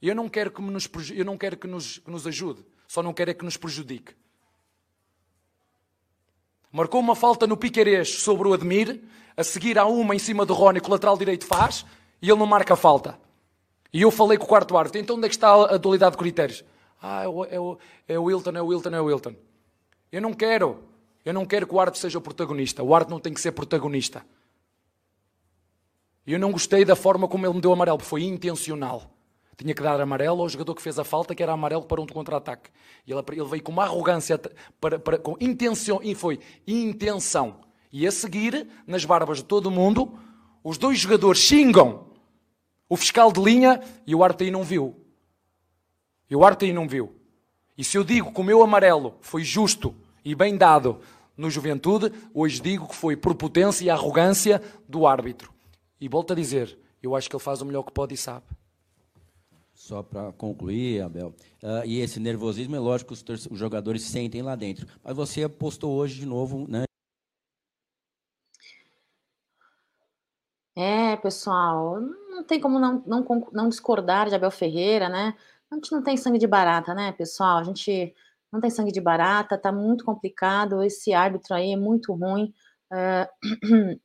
[0.00, 3.14] Eu não quero que nos, eu não quero que nos, que nos ajude, só não
[3.14, 4.14] quero é que nos prejudique.
[6.76, 9.00] Marcou uma falta no Piquerez sobre o Admir,
[9.34, 11.86] a seguir há uma em cima do Rony que o lateral direito faz
[12.20, 13.18] e ele não marca a falta.
[13.90, 16.18] E eu falei com o quarto árbitro, então onde é que está a dualidade de
[16.18, 16.62] critérios?
[17.00, 19.34] Ah, é o, é o, é o Wilton, é o Wilton, é o Wilton.
[20.12, 20.84] Eu não quero.
[21.24, 22.82] Eu não quero que o árbitro seja o protagonista.
[22.82, 24.22] O árbitro não tem que ser protagonista.
[26.26, 29.15] Eu não gostei da forma como ele me deu amarelo, foi intencional.
[29.56, 32.06] Tinha que dar amarelo ao jogador que fez a falta, que era amarelo para um
[32.06, 32.70] contra-ataque.
[33.06, 34.38] Ele, ele, veio com uma arrogância,
[34.80, 37.60] para, para, com intenção, e foi intenção.
[37.90, 40.18] E a seguir, nas barbas de todo mundo,
[40.62, 42.06] os dois jogadores xingam
[42.88, 44.94] o fiscal de linha e o aí não viu.
[46.28, 47.14] E o aí não viu.
[47.78, 51.00] E se eu digo que o meu amarelo foi justo e bem dado
[51.36, 55.52] no Juventude, hoje digo que foi por potência e arrogância do árbitro.
[56.00, 58.44] E volto a dizer, eu acho que ele faz o melhor que pode e sabe.
[59.86, 61.28] Só para concluir, Abel,
[61.62, 64.84] uh, e esse nervosismo é lógico que os, os, jogadores sentem lá dentro.
[65.00, 66.82] Mas você apostou hoje de novo, né?
[70.74, 75.36] É, pessoal, não tem como não, não, não discordar de Abel Ferreira, né?
[75.70, 77.58] A gente não tem sangue de barata, né, pessoal?
[77.58, 78.12] A gente
[78.52, 80.82] não tem sangue de barata, tá muito complicado.
[80.82, 82.52] Esse árbitro aí é muito ruim.
[82.92, 83.30] É,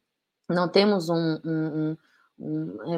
[0.47, 1.97] não temos um, um, um,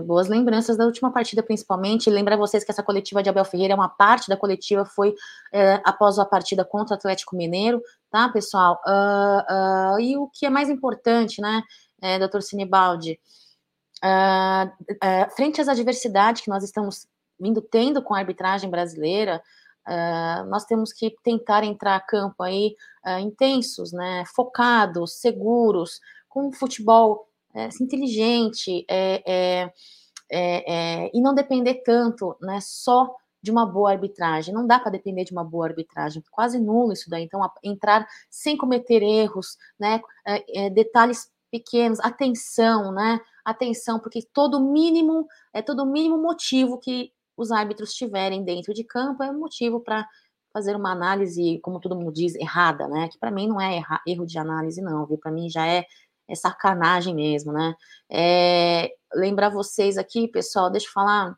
[0.05, 2.09] boas lembranças da última partida, principalmente.
[2.09, 5.13] Lembrar vocês que essa coletiva de Abel Ferreira, uma parte da coletiva foi
[5.51, 8.79] é, após a partida contra o Atlético Mineiro, tá, pessoal?
[8.87, 11.61] Uh, uh, e o que é mais importante, né,
[12.01, 13.19] é, doutor Sinibaldi?
[14.03, 17.05] Uh, frente às adversidades que nós estamos
[17.39, 19.41] vindo tendo com a arbitragem brasileira,
[20.47, 22.73] nós temos que tentar entrar a campo aí
[23.19, 29.73] intensos, né, focados, seguros, com futebol é, inteligente é, é,
[30.31, 34.53] é, e não depender tanto, né, só de uma boa arbitragem.
[34.53, 37.23] Não dá para depender de uma boa arbitragem, quase nulo isso daí.
[37.23, 45.27] Então, entrar sem cometer erros, né, é, detalhes pequenos, atenção, né, atenção, porque todo mínimo
[45.53, 50.07] é todo mínimo motivo que os árbitros tiverem dentro de campo é motivo para
[50.53, 53.09] fazer uma análise, como todo mundo diz, errada, né?
[53.09, 55.17] Que para mim não é erro de análise, não, viu?
[55.17, 55.85] Para mim já é,
[56.27, 57.75] é, sacanagem mesmo, né?
[58.09, 61.37] É, lembrar vocês aqui, pessoal, deixa eu falar.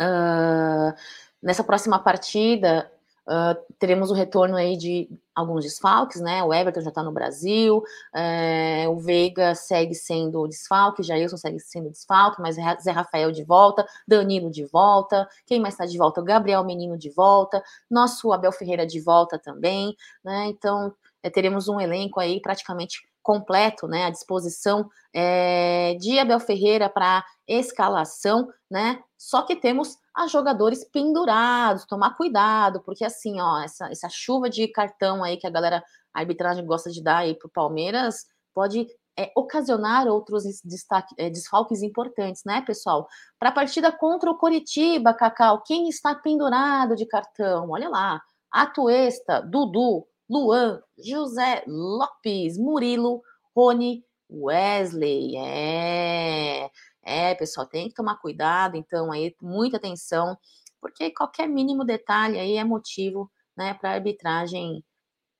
[0.00, 0.94] Uh,
[1.42, 2.90] nessa próxima partida,
[3.30, 6.42] Uh, teremos o retorno aí de alguns desfalques, né?
[6.42, 7.80] O Everton já está no Brasil,
[8.12, 13.86] é, o Veiga segue sendo desfalque, Jailson segue sendo desfalque, mas Zé Rafael de volta,
[14.08, 16.20] Danilo de volta, quem mais está de volta?
[16.20, 20.46] O Gabriel Menino de volta, nosso Abel Ferreira de volta também, né?
[20.46, 26.88] Então é, teremos um elenco aí praticamente completo, né, à disposição é, de Abel Ferreira
[26.88, 29.02] para escalação, né?
[29.18, 34.68] Só que temos a jogadores pendurados, tomar cuidado, porque assim, ó, essa, essa chuva de
[34.68, 35.82] cartão aí que a galera,
[36.14, 38.86] a arbitragem gosta de dar aí pro Palmeiras, pode
[39.18, 43.06] é, ocasionar outros destaque, é, desfalques importantes, né, pessoal?
[43.38, 47.70] Para a partida contra o Coritiba, Cacau, quem está pendurado de cartão?
[47.70, 53.20] Olha lá, Atuesta, Dudu, Luan, José Lopes, Murilo,
[53.54, 56.70] Rony, Wesley, é.
[57.02, 60.38] É, pessoal, tem que tomar cuidado, então aí muita atenção
[60.80, 64.82] porque qualquer mínimo detalhe aí é motivo, né, para arbitragem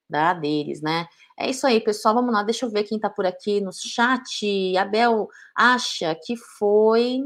[0.09, 1.07] da deles, né?
[1.39, 2.15] É isso aí, pessoal.
[2.15, 4.77] Vamos lá, deixa eu ver quem tá por aqui no chat.
[4.77, 7.21] Abel acha que foi.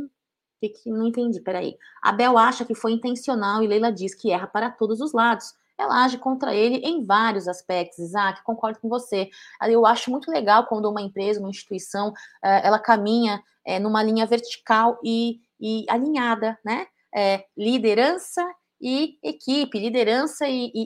[0.60, 1.76] Que não entendi, peraí.
[2.02, 5.54] Abel acha que foi intencional e Leila diz que erra para todos os lados.
[5.78, 9.28] Ela age contra ele em vários aspectos, Isaac, concordo com você.
[9.68, 12.12] Eu acho muito legal quando uma empresa, uma instituição,
[12.44, 16.86] eh, ela caminha eh, numa linha vertical e, e alinhada, né?
[17.16, 18.44] É, liderança
[18.80, 20.82] e equipe, liderança e, e,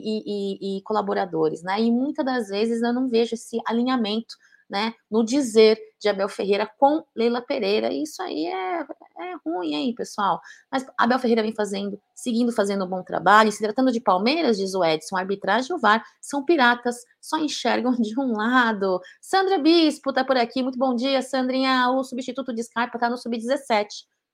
[0.69, 1.81] e, e, colaboradores, né?
[1.81, 4.35] E muitas das vezes eu não vejo esse alinhamento,
[4.69, 4.93] né?
[5.09, 7.91] No dizer de Abel Ferreira com Leila Pereira.
[7.91, 10.39] E isso aí é, é ruim, hein, pessoal?
[10.71, 13.51] Mas Abel Ferreira vem fazendo, seguindo fazendo um bom trabalho.
[13.51, 17.93] Se tratando de Palmeiras, diz o Edson, arbitragem e o VAR são piratas, só enxergam
[17.99, 19.01] de um lado.
[19.21, 20.61] Sandra Bispo tá por aqui.
[20.63, 21.89] Muito bom dia, Sandrinha.
[21.89, 23.87] O substituto de Scarpa tá no sub-17.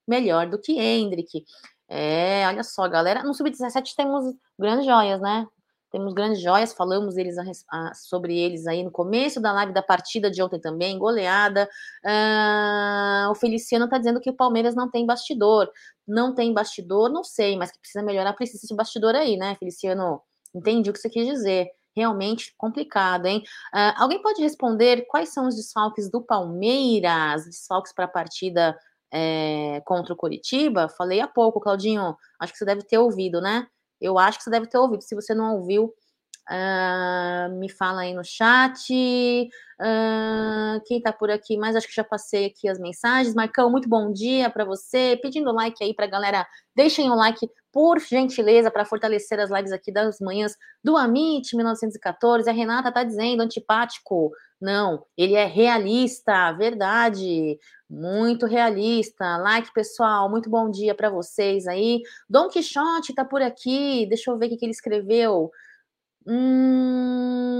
[0.08, 1.44] Melhor do que Hendrick.
[1.88, 3.24] É, olha só, galera.
[3.24, 5.48] No Sub-17 temos grandes joias, né?
[5.96, 9.82] Temos grandes joias, falamos eles a, a, sobre eles aí no começo da live da
[9.82, 11.70] partida de ontem também, goleada.
[12.04, 15.72] Uh, o Feliciano tá dizendo que o Palmeiras não tem bastidor.
[16.06, 20.22] Não tem bastidor, não sei, mas que precisa melhorar, precisa de bastidor aí, né, Feliciano?
[20.54, 21.70] Entendi o que você quis dizer.
[21.96, 23.42] Realmente complicado, hein?
[23.74, 27.46] Uh, alguém pode responder quais são os desfalques do Palmeiras?
[27.46, 28.78] Desfalques para a partida
[29.14, 33.66] é, contra o Curitiba, falei há pouco, Claudinho, acho que você deve ter ouvido, né?
[34.00, 35.04] Eu acho que você deve ter ouvido.
[35.04, 35.94] Se você não ouviu,
[36.50, 38.92] uh, me fala aí no chat.
[39.82, 41.76] Uh, quem tá por aqui mais?
[41.76, 43.36] Acho que já passei aqui as mensagens.
[43.36, 45.20] Marcão, muito bom dia para você.
[45.22, 46.46] Pedindo like aí pra galera.
[46.76, 52.50] Deixem o like, por gentileza, para fortalecer as lives aqui das manhãs do Amit 1914.
[52.50, 54.32] A Renata tá dizendo antipático.
[54.62, 57.58] Não, ele é realista, verdade.
[57.96, 59.38] Muito realista.
[59.38, 60.30] Like, pessoal.
[60.30, 62.02] Muito bom dia para vocês aí.
[62.30, 64.06] Dom Quixote tá por aqui.
[64.08, 65.50] Deixa eu ver o que, ele escreveu.
[66.28, 67.56] Hum,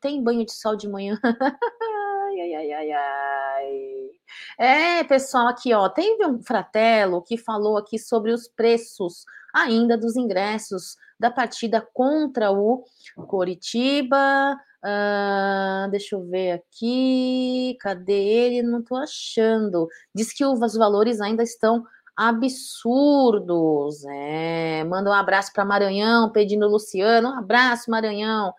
[0.00, 1.18] tem banho de sol de manhã.
[1.24, 4.10] ai, ai, ai, ai.
[4.58, 10.14] É, pessoal, aqui, ó, teve um fratelo que falou aqui sobre os preços ainda dos
[10.14, 12.84] ingressos da partida contra o
[13.26, 14.56] Coritiba.
[14.86, 17.76] Uh, deixa eu ver aqui.
[17.80, 18.62] Cadê ele?
[18.62, 19.88] Não estou achando.
[20.14, 21.84] Diz que os valores ainda estão
[22.16, 24.04] absurdos.
[24.04, 27.30] É, manda um abraço para Maranhão, pedindo Luciano.
[27.30, 28.54] Um abraço, Maranhão.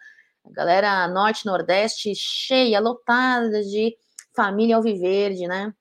[0.52, 3.96] Galera norte-nordeste cheia, lotada de
[4.36, 5.74] família alviverde, né?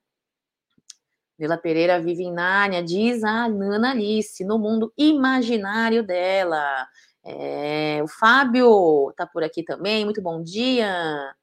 [1.39, 6.89] Vila Pereira vive em Nárnia, diz a Nana Alice, no mundo imaginário dela.
[7.29, 11.35] É, o Fábio está por aqui também, muito bom dia.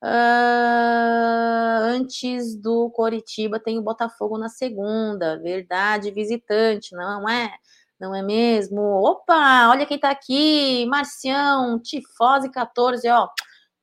[0.00, 7.52] Uh, antes do Coritiba tem o Botafogo na segunda, verdade, visitante, não é?
[8.00, 8.80] Não é mesmo?
[8.80, 13.28] Opa, olha quem está aqui, Marcião, Tifose 14, ó.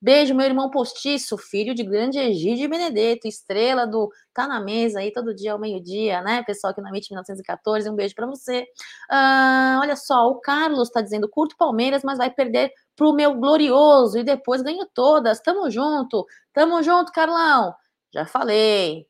[0.02, 5.12] Beijo, meu irmão postiço, filho de grande Egídio Benedetto, estrela do Tá na Mesa aí
[5.12, 6.42] todo dia ao meio-dia, né?
[6.42, 8.66] Pessoal aqui na MIT 1914, um beijo para você.
[9.10, 14.18] Ah, olha só, o Carlos tá dizendo: curto Palmeiras, mas vai perder pro meu glorioso
[14.18, 15.38] e depois ganho todas.
[15.40, 17.74] Tamo junto, tamo junto, Carlão.
[18.10, 19.06] Já falei.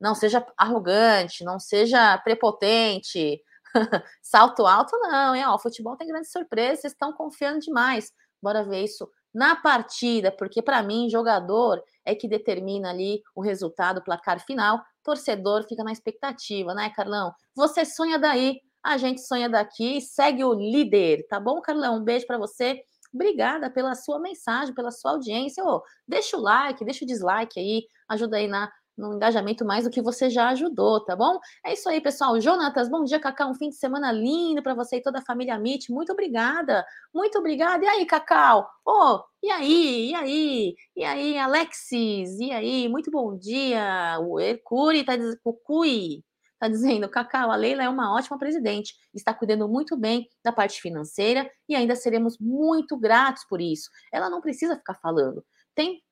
[0.00, 3.40] Não seja arrogante, não seja prepotente.
[4.22, 5.44] Salto alto, não, hein?
[5.46, 8.12] Ó, o futebol tem grandes surpresas, vocês estão confiando demais.
[8.42, 13.98] Bora ver isso na partida, porque para mim, jogador é que determina ali o resultado,
[13.98, 14.82] o placar final.
[15.04, 17.30] Torcedor fica na expectativa, né, Carlão?
[17.54, 21.98] Você sonha daí, a gente sonha daqui, segue o líder, tá bom, Carlão?
[21.98, 22.80] Um beijo para você.
[23.12, 25.62] Obrigada pela sua mensagem, pela sua audiência.
[25.62, 29.90] Oh, deixa o like, deixa o dislike aí, ajuda aí na no engajamento mais do
[29.90, 31.38] que você já ajudou, tá bom?
[31.64, 32.40] É isso aí, pessoal.
[32.40, 33.50] Jonatas, bom dia, Cacau.
[33.50, 35.90] Um fim de semana lindo para você e toda a família Mit.
[35.92, 36.84] Muito obrigada.
[37.14, 37.84] Muito obrigada.
[37.84, 38.68] E aí, Cacau?
[38.86, 40.10] Oh, e aí?
[40.10, 40.74] E aí?
[40.96, 42.38] E aí, Alexis?
[42.40, 42.88] E aí?
[42.88, 44.18] Muito bom dia.
[44.20, 46.24] O Hercuri tá dizendo, Cucui
[46.58, 50.80] tá dizendo, Cacau, a Leila é uma ótima presidente, está cuidando muito bem da parte
[50.80, 53.90] financeira e ainda seremos muito gratos por isso.
[54.12, 55.44] Ela não precisa ficar falando.
[55.74, 56.02] Tem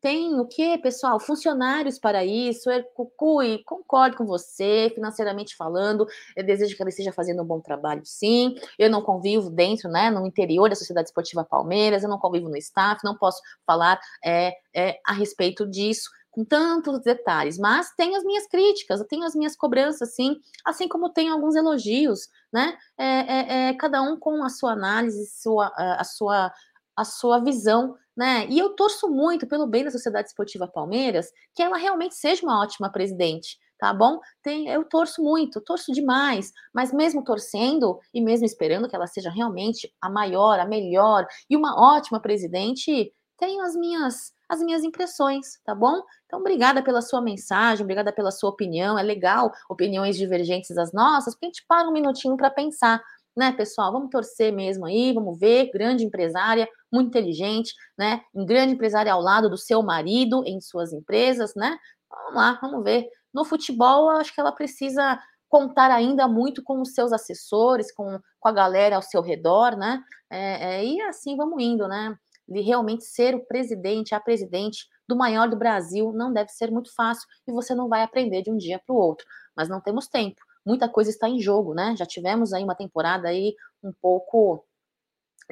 [0.00, 1.20] tem o que, pessoal?
[1.20, 2.70] Funcionários para isso.
[2.70, 6.06] É, Cucui, concordo com você, financeiramente falando.
[6.34, 8.54] Eu desejo que ela esteja fazendo um bom trabalho, sim.
[8.78, 12.56] Eu não convivo dentro, né, no interior da Sociedade Esportiva Palmeiras, eu não convivo no
[12.56, 18.22] staff, não posso falar é, é, a respeito disso com tantos detalhes, mas tenho as
[18.24, 22.76] minhas críticas, eu tenho as minhas cobranças, sim, assim como tenho alguns elogios, né?
[22.96, 26.52] É, é, é, cada um com a sua análise, sua, a, a sua
[27.00, 28.46] a sua visão, né?
[28.48, 32.60] E eu torço muito pelo bem da Sociedade Esportiva Palmeiras, que ela realmente seja uma
[32.62, 34.18] ótima presidente, tá bom?
[34.42, 39.30] Tem, eu torço muito, torço demais, mas mesmo torcendo e mesmo esperando que ela seja
[39.30, 45.60] realmente a maior, a melhor e uma ótima presidente, tenho as minhas as minhas impressões,
[45.64, 46.02] tá bom?
[46.26, 48.98] Então, obrigada pela sua mensagem, obrigada pela sua opinião.
[48.98, 53.00] É legal opiniões divergentes das nossas, porque a gente para um minutinho para pensar,
[53.36, 53.92] né, pessoal?
[53.92, 55.70] Vamos torcer mesmo aí, vamos ver.
[55.72, 58.22] Grande empresária, muito inteligente, né?
[58.34, 61.78] Um grande empresária ao lado do seu marido em suas empresas, né?
[62.10, 63.08] Vamos lá, vamos ver.
[63.32, 65.18] No futebol, acho que ela precisa
[65.48, 70.02] contar ainda muito com os seus assessores, com, com a galera ao seu redor, né?
[70.30, 72.16] É, é, e assim vamos indo, né?
[72.50, 76.92] de realmente ser o presidente, a presidente do maior do Brasil, não deve ser muito
[76.94, 79.24] fácil e você não vai aprender de um dia para o outro.
[79.56, 80.40] Mas não temos tempo.
[80.66, 81.94] Muita coisa está em jogo, né?
[81.96, 84.64] Já tivemos aí uma temporada aí um pouco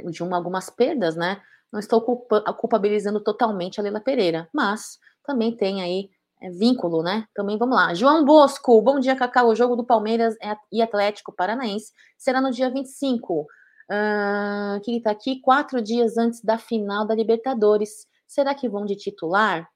[0.03, 1.41] de uma, algumas perdas, né?
[1.73, 7.27] Não estou culpa, culpabilizando totalmente a Leila Pereira, mas também tem aí é, vínculo, né?
[7.35, 7.93] Também vamos lá.
[7.95, 9.49] João Bosco, bom dia, Cacau.
[9.49, 10.37] O jogo do Palmeiras
[10.73, 13.47] e Atlético Paranaense será no dia 25.
[13.91, 18.07] Uh, que está aqui quatro dias antes da final da Libertadores.
[18.27, 19.67] Será que vão de titular?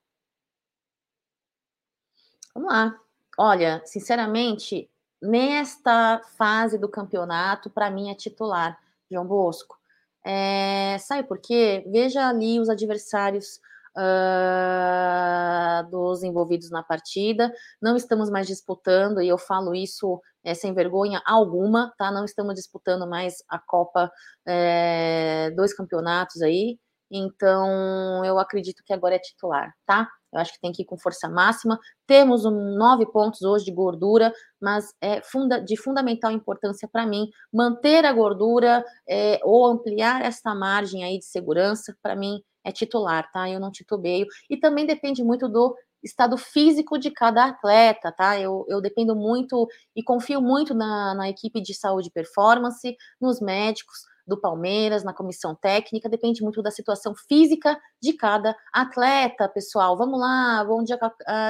[2.55, 2.99] Vamos lá.
[3.39, 8.79] Olha, sinceramente, nesta fase do campeonato, para mim é titular,
[9.11, 9.79] João Bosco.
[10.25, 11.85] É, sabe por quê?
[11.91, 13.59] Veja ali os adversários
[13.97, 17.53] uh, dos envolvidos na partida.
[17.81, 22.11] Não estamos mais disputando, e eu falo isso é, sem vergonha alguma, tá?
[22.11, 24.11] Não estamos disputando mais a Copa,
[24.47, 26.79] é, dois campeonatos aí.
[27.11, 30.09] Então, eu acredito que agora é titular, tá?
[30.33, 31.79] Eu acho que tem que ir com força máxima.
[32.07, 37.29] Temos um, nove pontos hoje de gordura, mas é funda, de fundamental importância para mim
[37.53, 41.95] manter a gordura é, ou ampliar essa margem aí de segurança.
[42.03, 43.51] Para mim, é titular, tá?
[43.51, 44.27] Eu não titubeio.
[44.49, 48.39] E também depende muito do estado físico de cada atleta, tá?
[48.41, 53.41] Eu, eu dependo muito e confio muito na, na equipe de saúde e performance, nos
[53.41, 59.97] médicos do Palmeiras, na comissão técnica, depende muito da situação física de cada atleta, pessoal.
[59.97, 60.99] Vamos lá, bom dia,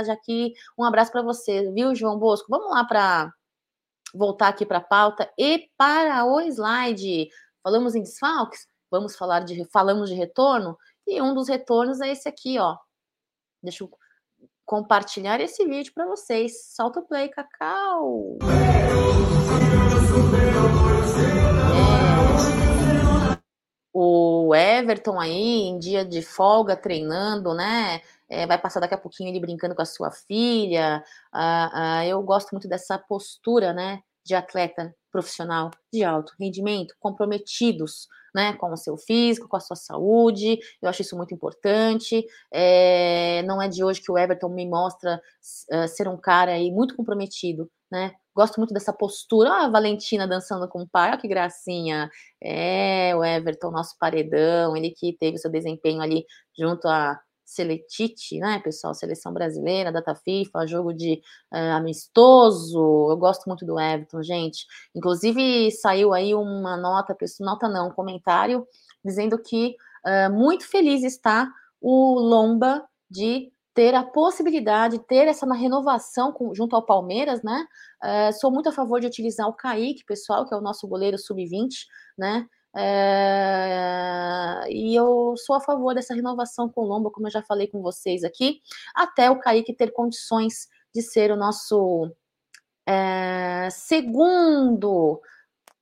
[0.04, 2.46] Jaqui, um abraço para você, viu, João Bosco?
[2.48, 3.32] Vamos lá para
[4.14, 7.28] voltar aqui para a pauta e para o slide.
[7.62, 8.66] Falamos em desfalques?
[8.90, 10.76] Vamos falar de falamos de retorno?
[11.06, 12.76] E um dos retornos é esse aqui, ó.
[13.62, 13.90] Deixa eu
[14.64, 16.74] compartilhar esse vídeo para vocês.
[16.74, 18.38] Solta o play, Cacau.
[23.93, 28.01] O Everton aí, em dia de folga, treinando, né?
[28.28, 31.05] É, vai passar daqui a pouquinho ele brincando com a sua filha.
[31.32, 34.03] Ah, ah, eu gosto muito dessa postura, né?
[34.24, 39.76] De atleta profissional de alto rendimento, comprometidos né, com o seu físico, com a sua
[39.76, 40.59] saúde.
[40.80, 42.24] Eu acho isso muito importante.
[42.51, 45.20] É, não é de hoje que o Everton me mostra
[45.70, 48.14] uh, ser um cara aí muito comprometido, né?
[48.35, 49.51] Gosto muito dessa postura.
[49.51, 52.11] Ah, a Valentina dançando com o pai, olha que gracinha.
[52.41, 56.24] É, o Everton, nosso paredão, ele que teve seu desempenho ali
[56.57, 58.95] junto a Seletite, né, pessoal?
[58.95, 61.20] Seleção brasileira, data FIFA, jogo de
[61.53, 62.78] uh, amistoso.
[63.11, 64.66] Eu gosto muito do Everton, gente.
[64.95, 68.66] Inclusive, saiu aí uma nota, nota não, um comentário,
[69.05, 69.76] dizendo que
[70.07, 71.47] uh, muito feliz está
[71.80, 77.66] o Lomba de ter a possibilidade, ter essa renovação com, junto ao Palmeiras, né?
[78.02, 81.18] Uh, sou muito a favor de utilizar o Kaique, pessoal, que é o nosso goleiro
[81.18, 81.86] sub-20,
[82.18, 82.46] né?
[82.74, 87.66] É, e eu sou a favor dessa renovação com o Lomba, como eu já falei
[87.66, 88.60] com vocês aqui,
[88.94, 92.10] até o Kaique ter condições de ser o nosso
[92.86, 95.20] é, segundo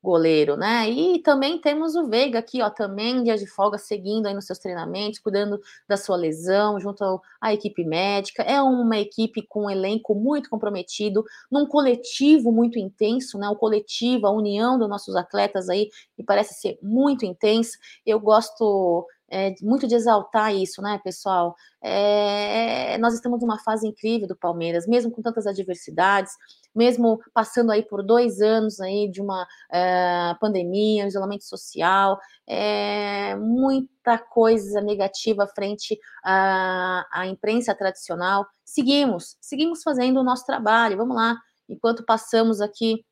[0.02, 0.88] goleiro, né?
[0.88, 4.58] E também temos o Veiga aqui, ó, também dia de folga, seguindo aí nos seus
[4.58, 8.42] treinamentos, cuidando da sua lesão, junto à equipe médica.
[8.42, 13.48] É uma equipe com um elenco muito comprometido, num coletivo muito intenso, né?
[13.48, 17.76] O coletivo, a união dos nossos atletas aí, que parece ser muito intensa.
[18.06, 21.54] Eu gosto é, muito de exaltar isso, né, pessoal?
[21.82, 26.32] É, nós estamos numa fase incrível do Palmeiras, mesmo com tantas adversidades,
[26.74, 34.18] mesmo passando aí por dois anos aí de uma é, pandemia, isolamento social, é, muita
[34.18, 38.46] coisa negativa frente à, à imprensa tradicional.
[38.64, 41.36] Seguimos, seguimos fazendo o nosso trabalho, vamos lá,
[41.68, 43.04] enquanto passamos aqui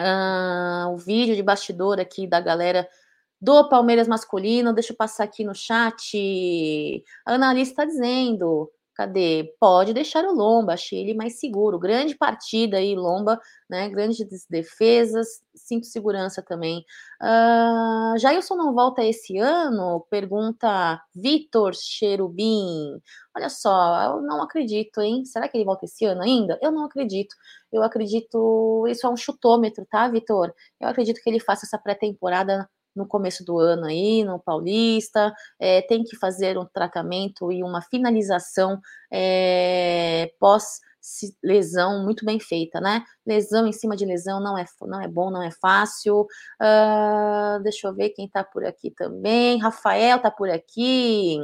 [0.00, 2.88] uh, o vídeo de bastidor aqui da galera
[3.40, 4.72] do Palmeiras masculino.
[4.72, 7.02] Deixa eu passar aqui no chat.
[7.26, 9.54] A analista está dizendo: Cadê?
[9.58, 11.78] Pode deixar o Lomba, achei ele mais seguro.
[11.78, 13.88] Grande partida aí, Lomba, né?
[13.88, 16.84] Grandes defesas, sinto segurança também.
[17.22, 20.06] Uh, Jailson não volta esse ano?
[20.10, 23.00] Pergunta Vitor Cherubim.
[23.34, 25.24] Olha só, eu não acredito, hein?
[25.24, 26.58] Será que ele volta esse ano ainda?
[26.60, 27.34] Eu não acredito.
[27.72, 28.86] Eu acredito.
[28.88, 30.52] Isso é um chutômetro, tá, Vitor?
[30.78, 35.82] Eu acredito que ele faça essa pré-temporada no começo do ano aí, no Paulista, é,
[35.82, 38.80] tem que fazer um tratamento e uma finalização
[39.12, 40.80] é, pós
[41.42, 43.04] lesão muito bem feita, né?
[43.26, 46.22] Lesão em cima de lesão não é, não é bom, não é fácil.
[46.60, 49.58] Uh, deixa eu ver quem tá por aqui também.
[49.58, 51.38] Rafael tá por aqui.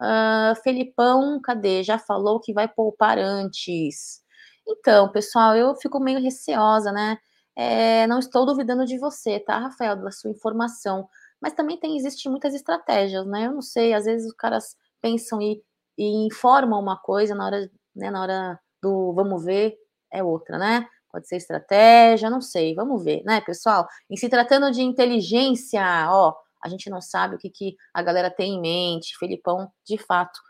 [0.00, 1.82] Uh, Felipão, cadê?
[1.82, 4.20] Já falou que vai poupar antes.
[4.68, 7.18] Então, pessoal, eu fico meio receosa, né?
[7.56, 11.08] É, não estou duvidando de você, tá, Rafael, da sua informação.
[11.40, 13.46] Mas também tem, existem muitas estratégias, né?
[13.46, 15.62] Eu não sei, às vezes os caras pensam e,
[15.98, 19.76] e informam uma coisa na hora, né, na hora do vamos ver,
[20.10, 20.86] é outra, né?
[21.10, 23.86] Pode ser estratégia, não sei, vamos ver, né, pessoal?
[24.08, 28.30] Em se tratando de inteligência, ó, a gente não sabe o que, que a galera
[28.30, 29.18] tem em mente.
[29.18, 30.40] Felipão, de fato,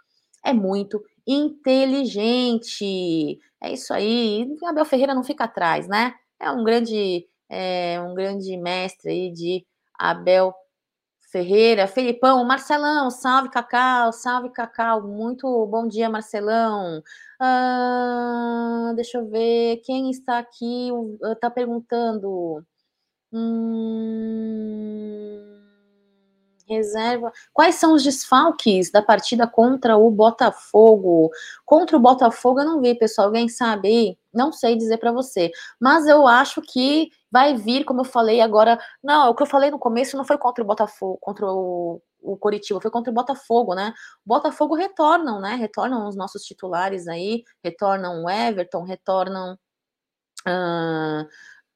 [0.45, 2.85] é muito inteligente.
[3.61, 4.47] É isso aí.
[4.65, 6.15] Abel Ferreira não fica atrás, né?
[6.43, 9.65] É um grande, é, um grande mestre aí de
[9.99, 10.55] Abel
[11.31, 17.03] Ferreira, Felipão, Marcelão, salve Cacau, salve Cacau, muito bom dia, Marcelão.
[17.41, 20.91] Ah, deixa eu ver, quem está aqui
[21.33, 22.65] está perguntando.
[23.33, 24.73] Hum,
[26.77, 27.33] reserva.
[27.53, 31.31] Quais são os desfalques da partida contra o Botafogo?
[31.65, 33.29] Contra o Botafogo eu não vi, pessoal.
[33.29, 34.19] Alguém sabe?
[34.33, 35.51] Não sei dizer para você.
[35.81, 38.79] Mas eu acho que vai vir, como eu falei agora.
[39.03, 42.37] Não, o que eu falei no começo não foi contra o Botafogo, contra o, o
[42.37, 43.93] Coritiba, foi contra o Botafogo, né?
[44.25, 45.55] O Botafogo retornam, né?
[45.57, 49.59] Retornam os nossos titulares aí, retornam o Everton, retornam.
[50.47, 51.27] Uh,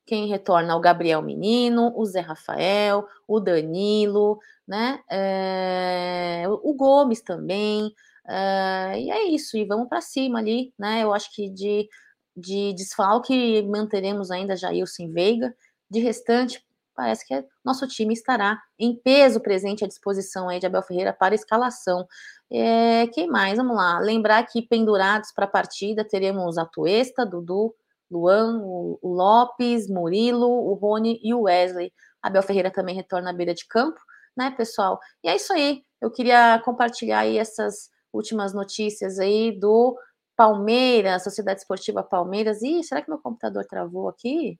[0.06, 5.00] quem retorna o Gabriel Menino, o Zé Rafael, o Danilo, né?
[5.10, 7.92] É, o Gomes também.
[8.28, 11.02] É, e é isso, e vamos para cima ali, né?
[11.02, 11.88] Eu acho que de,
[12.36, 15.54] de desfalque manteremos ainda Jailson Veiga.
[15.88, 16.60] De restante,
[16.96, 21.34] parece que nosso time estará em peso presente à disposição aí de Abel Ferreira para
[21.34, 22.06] escalação.
[22.50, 23.56] É, quem mais?
[23.56, 24.00] Vamos lá.
[24.00, 27.72] Lembrar que pendurados para a partida teremos a Tuesta, Dudu,
[28.10, 31.92] Luan, o Lopes, Murilo, o Rony e o Wesley.
[32.20, 34.00] Abel Ferreira também retorna à beira de campo
[34.36, 34.98] né, pessoal?
[35.24, 35.82] E é isso aí.
[36.00, 39.96] Eu queria compartilhar aí essas últimas notícias aí do
[40.36, 42.62] Palmeiras, Sociedade Esportiva Palmeiras.
[42.62, 44.58] Ih, será que meu computador travou aqui?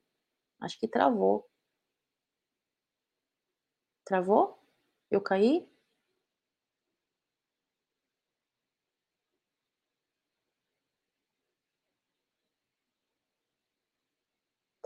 [0.60, 1.44] Acho que travou.
[4.06, 4.58] Travou?
[5.10, 5.68] Eu caí?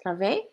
[0.03, 0.51] Travei?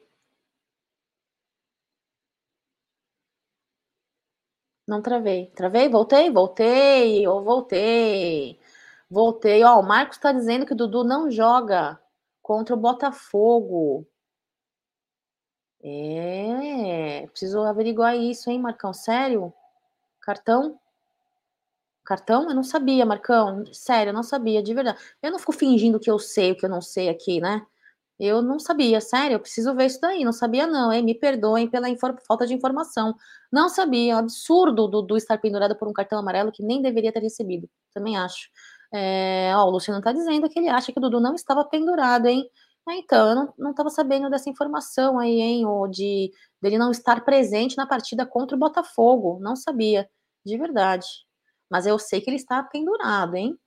[4.88, 5.48] Não travei.
[5.56, 5.90] Travei?
[5.90, 6.32] Voltei?
[6.32, 7.28] Voltei.
[7.28, 8.60] Ou voltei.
[9.10, 9.64] Voltei.
[9.64, 12.00] Ó, o Marcos está dizendo que o Dudu não joga
[12.42, 14.08] contra o Botafogo.
[15.84, 18.94] É, preciso averiguar isso, hein, Marcão?
[18.94, 19.54] Sério?
[20.22, 20.80] Cartão?
[22.04, 22.50] Cartão?
[22.50, 23.66] Eu não sabia, Marcão.
[23.74, 25.00] Sério, eu não sabia, de verdade.
[25.22, 27.66] Eu não fico fingindo que eu sei o que eu não sei aqui, né?
[28.20, 30.24] Eu não sabia, sério, eu preciso ver isso daí.
[30.24, 31.04] Não sabia, não, hein?
[31.04, 31.88] Me perdoem pela
[32.28, 33.16] falta de informação.
[33.52, 36.82] Não sabia, é um absurdo do, do estar pendurado por um cartão amarelo que nem
[36.82, 37.70] deveria ter recebido.
[37.94, 38.50] Também acho.
[38.94, 42.26] É, ó, o Luciano tá dizendo que ele acha que o Dudu não estava pendurado,
[42.28, 42.50] hein?
[42.88, 45.66] Ah, então, eu não, não tava sabendo dessa informação aí, hein?
[45.66, 49.40] Ou de dele não estar presente na partida contra o Botafogo.
[49.42, 50.10] Não sabia,
[50.46, 51.06] de verdade.
[51.70, 53.58] Mas eu sei que ele está pendurado, hein?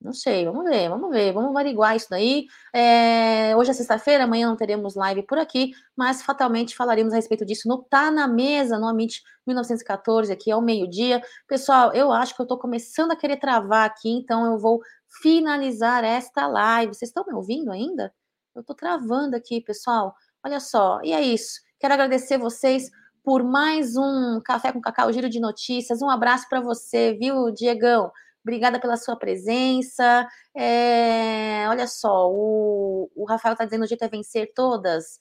[0.00, 2.46] Não sei, vamos ver, vamos ver, vamos averiguar isso daí.
[2.72, 7.46] É, hoje é sexta-feira, amanhã não teremos live por aqui, mas fatalmente falaremos a respeito
[7.46, 11.22] disso no Tá na Mesa, no Amit 1914, aqui ao meio-dia.
[11.48, 14.80] Pessoal, eu acho que eu tô começando a querer travar aqui, então eu vou
[15.22, 16.94] finalizar esta live.
[16.94, 18.12] Vocês estão me ouvindo ainda?
[18.54, 20.14] Eu tô travando aqui, pessoal.
[20.44, 21.60] Olha só, e é isso.
[21.80, 22.90] Quero agradecer vocês
[23.24, 26.00] por mais um Café com Cacau, giro de notícias.
[26.00, 28.12] Um abraço para você, viu, Diegão?
[28.46, 30.24] Obrigada pela sua presença.
[30.56, 35.18] É, olha só, o, o Rafael está dizendo o jeito é vencer todas.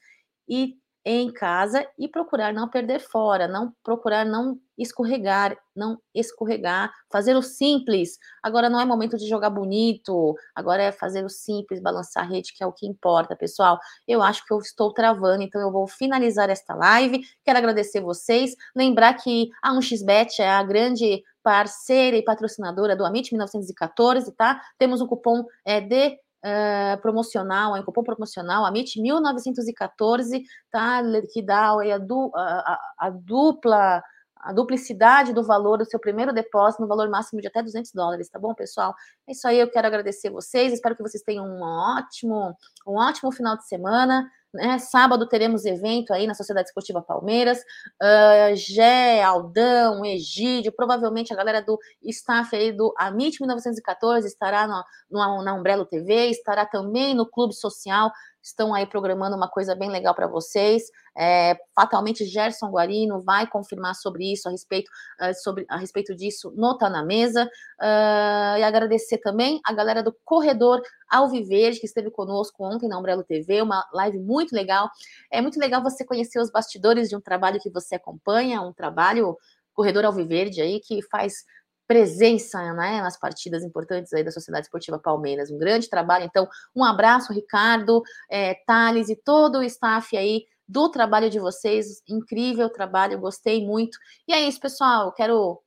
[0.48, 7.36] E em casa e procurar não perder fora, não procurar não escorregar, não escorregar, fazer
[7.36, 8.18] o simples.
[8.42, 12.54] Agora não é momento de jogar bonito, agora é fazer o simples, balançar a rede,
[12.54, 13.80] que é o que importa, pessoal.
[14.08, 17.22] Eu acho que eu estou travando, então eu vou finalizar esta live.
[17.44, 23.32] Quero agradecer vocês, lembrar que a 1xBet é a grande parceira e patrocinadora do Amit
[23.32, 24.60] 1914, tá?
[24.80, 31.02] Temos um cupom é, de uh, promocional, um cupom promocional, AMIT 1914, tá?
[31.34, 31.96] Que dá a,
[32.36, 34.04] a, a, dupla
[34.38, 38.30] a duplicidade do valor do seu primeiro depósito no valor máximo de até 200 dólares,
[38.30, 38.94] tá bom, pessoal?
[39.28, 43.32] É isso aí, eu quero agradecer vocês, espero que vocês tenham um ótimo, um ótimo
[43.32, 44.30] final de semana.
[44.56, 44.80] Né?
[44.80, 47.60] Sábado teremos evento aí na Sociedade Esportiva Palmeiras.
[48.02, 54.84] Uh, Gé, Aldão, Egídio, provavelmente a galera do staff aí do Amit 1914 estará no,
[55.12, 58.12] no, na Umbrello TV, estará também no Clube Social
[58.46, 60.84] estão aí programando uma coisa bem legal para vocês.
[61.18, 64.90] É, fatalmente, Gerson Guarino vai confirmar sobre isso, a respeito,
[65.20, 67.46] uh, sobre, a respeito disso, nota na mesa.
[67.82, 73.24] Uh, e agradecer também a galera do Corredor Alviverde, que esteve conosco ontem na Umbrello
[73.24, 74.90] TV, uma live muito legal.
[75.32, 79.36] É muito legal você conhecer os bastidores de um trabalho que você acompanha, um trabalho
[79.74, 81.44] Corredor Alviverde aí, que faz
[81.88, 85.52] presença né, nas partidas importantes aí da Sociedade Esportiva Palmeiras.
[85.52, 86.26] Um grande trabalho.
[86.26, 92.02] Então, um abraço, Ricardo, é, Thales e todo o staff aí do trabalho de vocês.
[92.08, 93.98] Incrível trabalho, gostei muito.
[94.28, 95.12] E é isso, pessoal.
[95.12, 95.62] Quero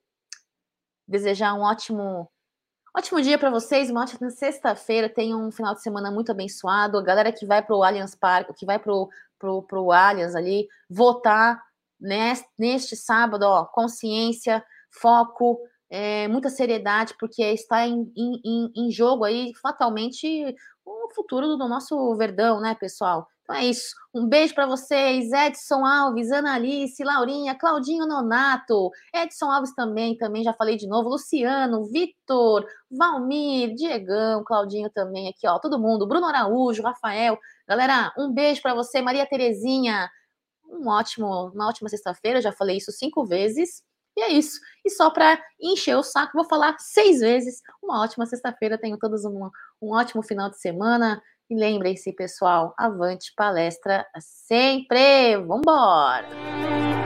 [1.07, 2.31] desejar um ótimo.
[2.97, 5.09] Ótimo dia para vocês, uma ótima sexta-feira.
[5.09, 6.99] Tenham um final de semana muito abençoado.
[6.99, 11.63] A galera que vai para o Allianz Parque, que vai para o Allianz ali, votar
[12.01, 15.61] neste, neste sábado, ó, consciência, foco,
[15.91, 22.15] é, muita seriedade, porque está em, em, em jogo aí fatalmente o futuro do nosso
[22.17, 23.27] Verdão, né, pessoal?
[23.43, 23.95] Então é isso.
[24.13, 30.45] Um beijo para vocês, Edson Alves, Ana Alice, Laurinha, Claudinho Nonato, Edson Alves também, também
[30.45, 36.27] já falei de novo, Luciano, Vitor, Valmir, Diegão, Claudinho também aqui, ó, todo mundo, Bruno
[36.27, 37.39] Araújo, Rafael.
[37.67, 40.11] Galera, um beijo para você, Maria Terezinha.
[40.71, 43.83] Um ótimo, uma ótima sexta-feira, já falei isso cinco vezes.
[44.19, 44.59] E é isso.
[44.85, 47.63] E só para encher o saco, vou falar seis vezes.
[47.81, 48.77] Uma ótima sexta-feira.
[48.77, 49.49] Tenho todos um,
[49.81, 51.23] um ótimo final de semana.
[51.49, 55.37] E lembrem-se, pessoal, avante palestra sempre.
[55.37, 56.98] Vambora!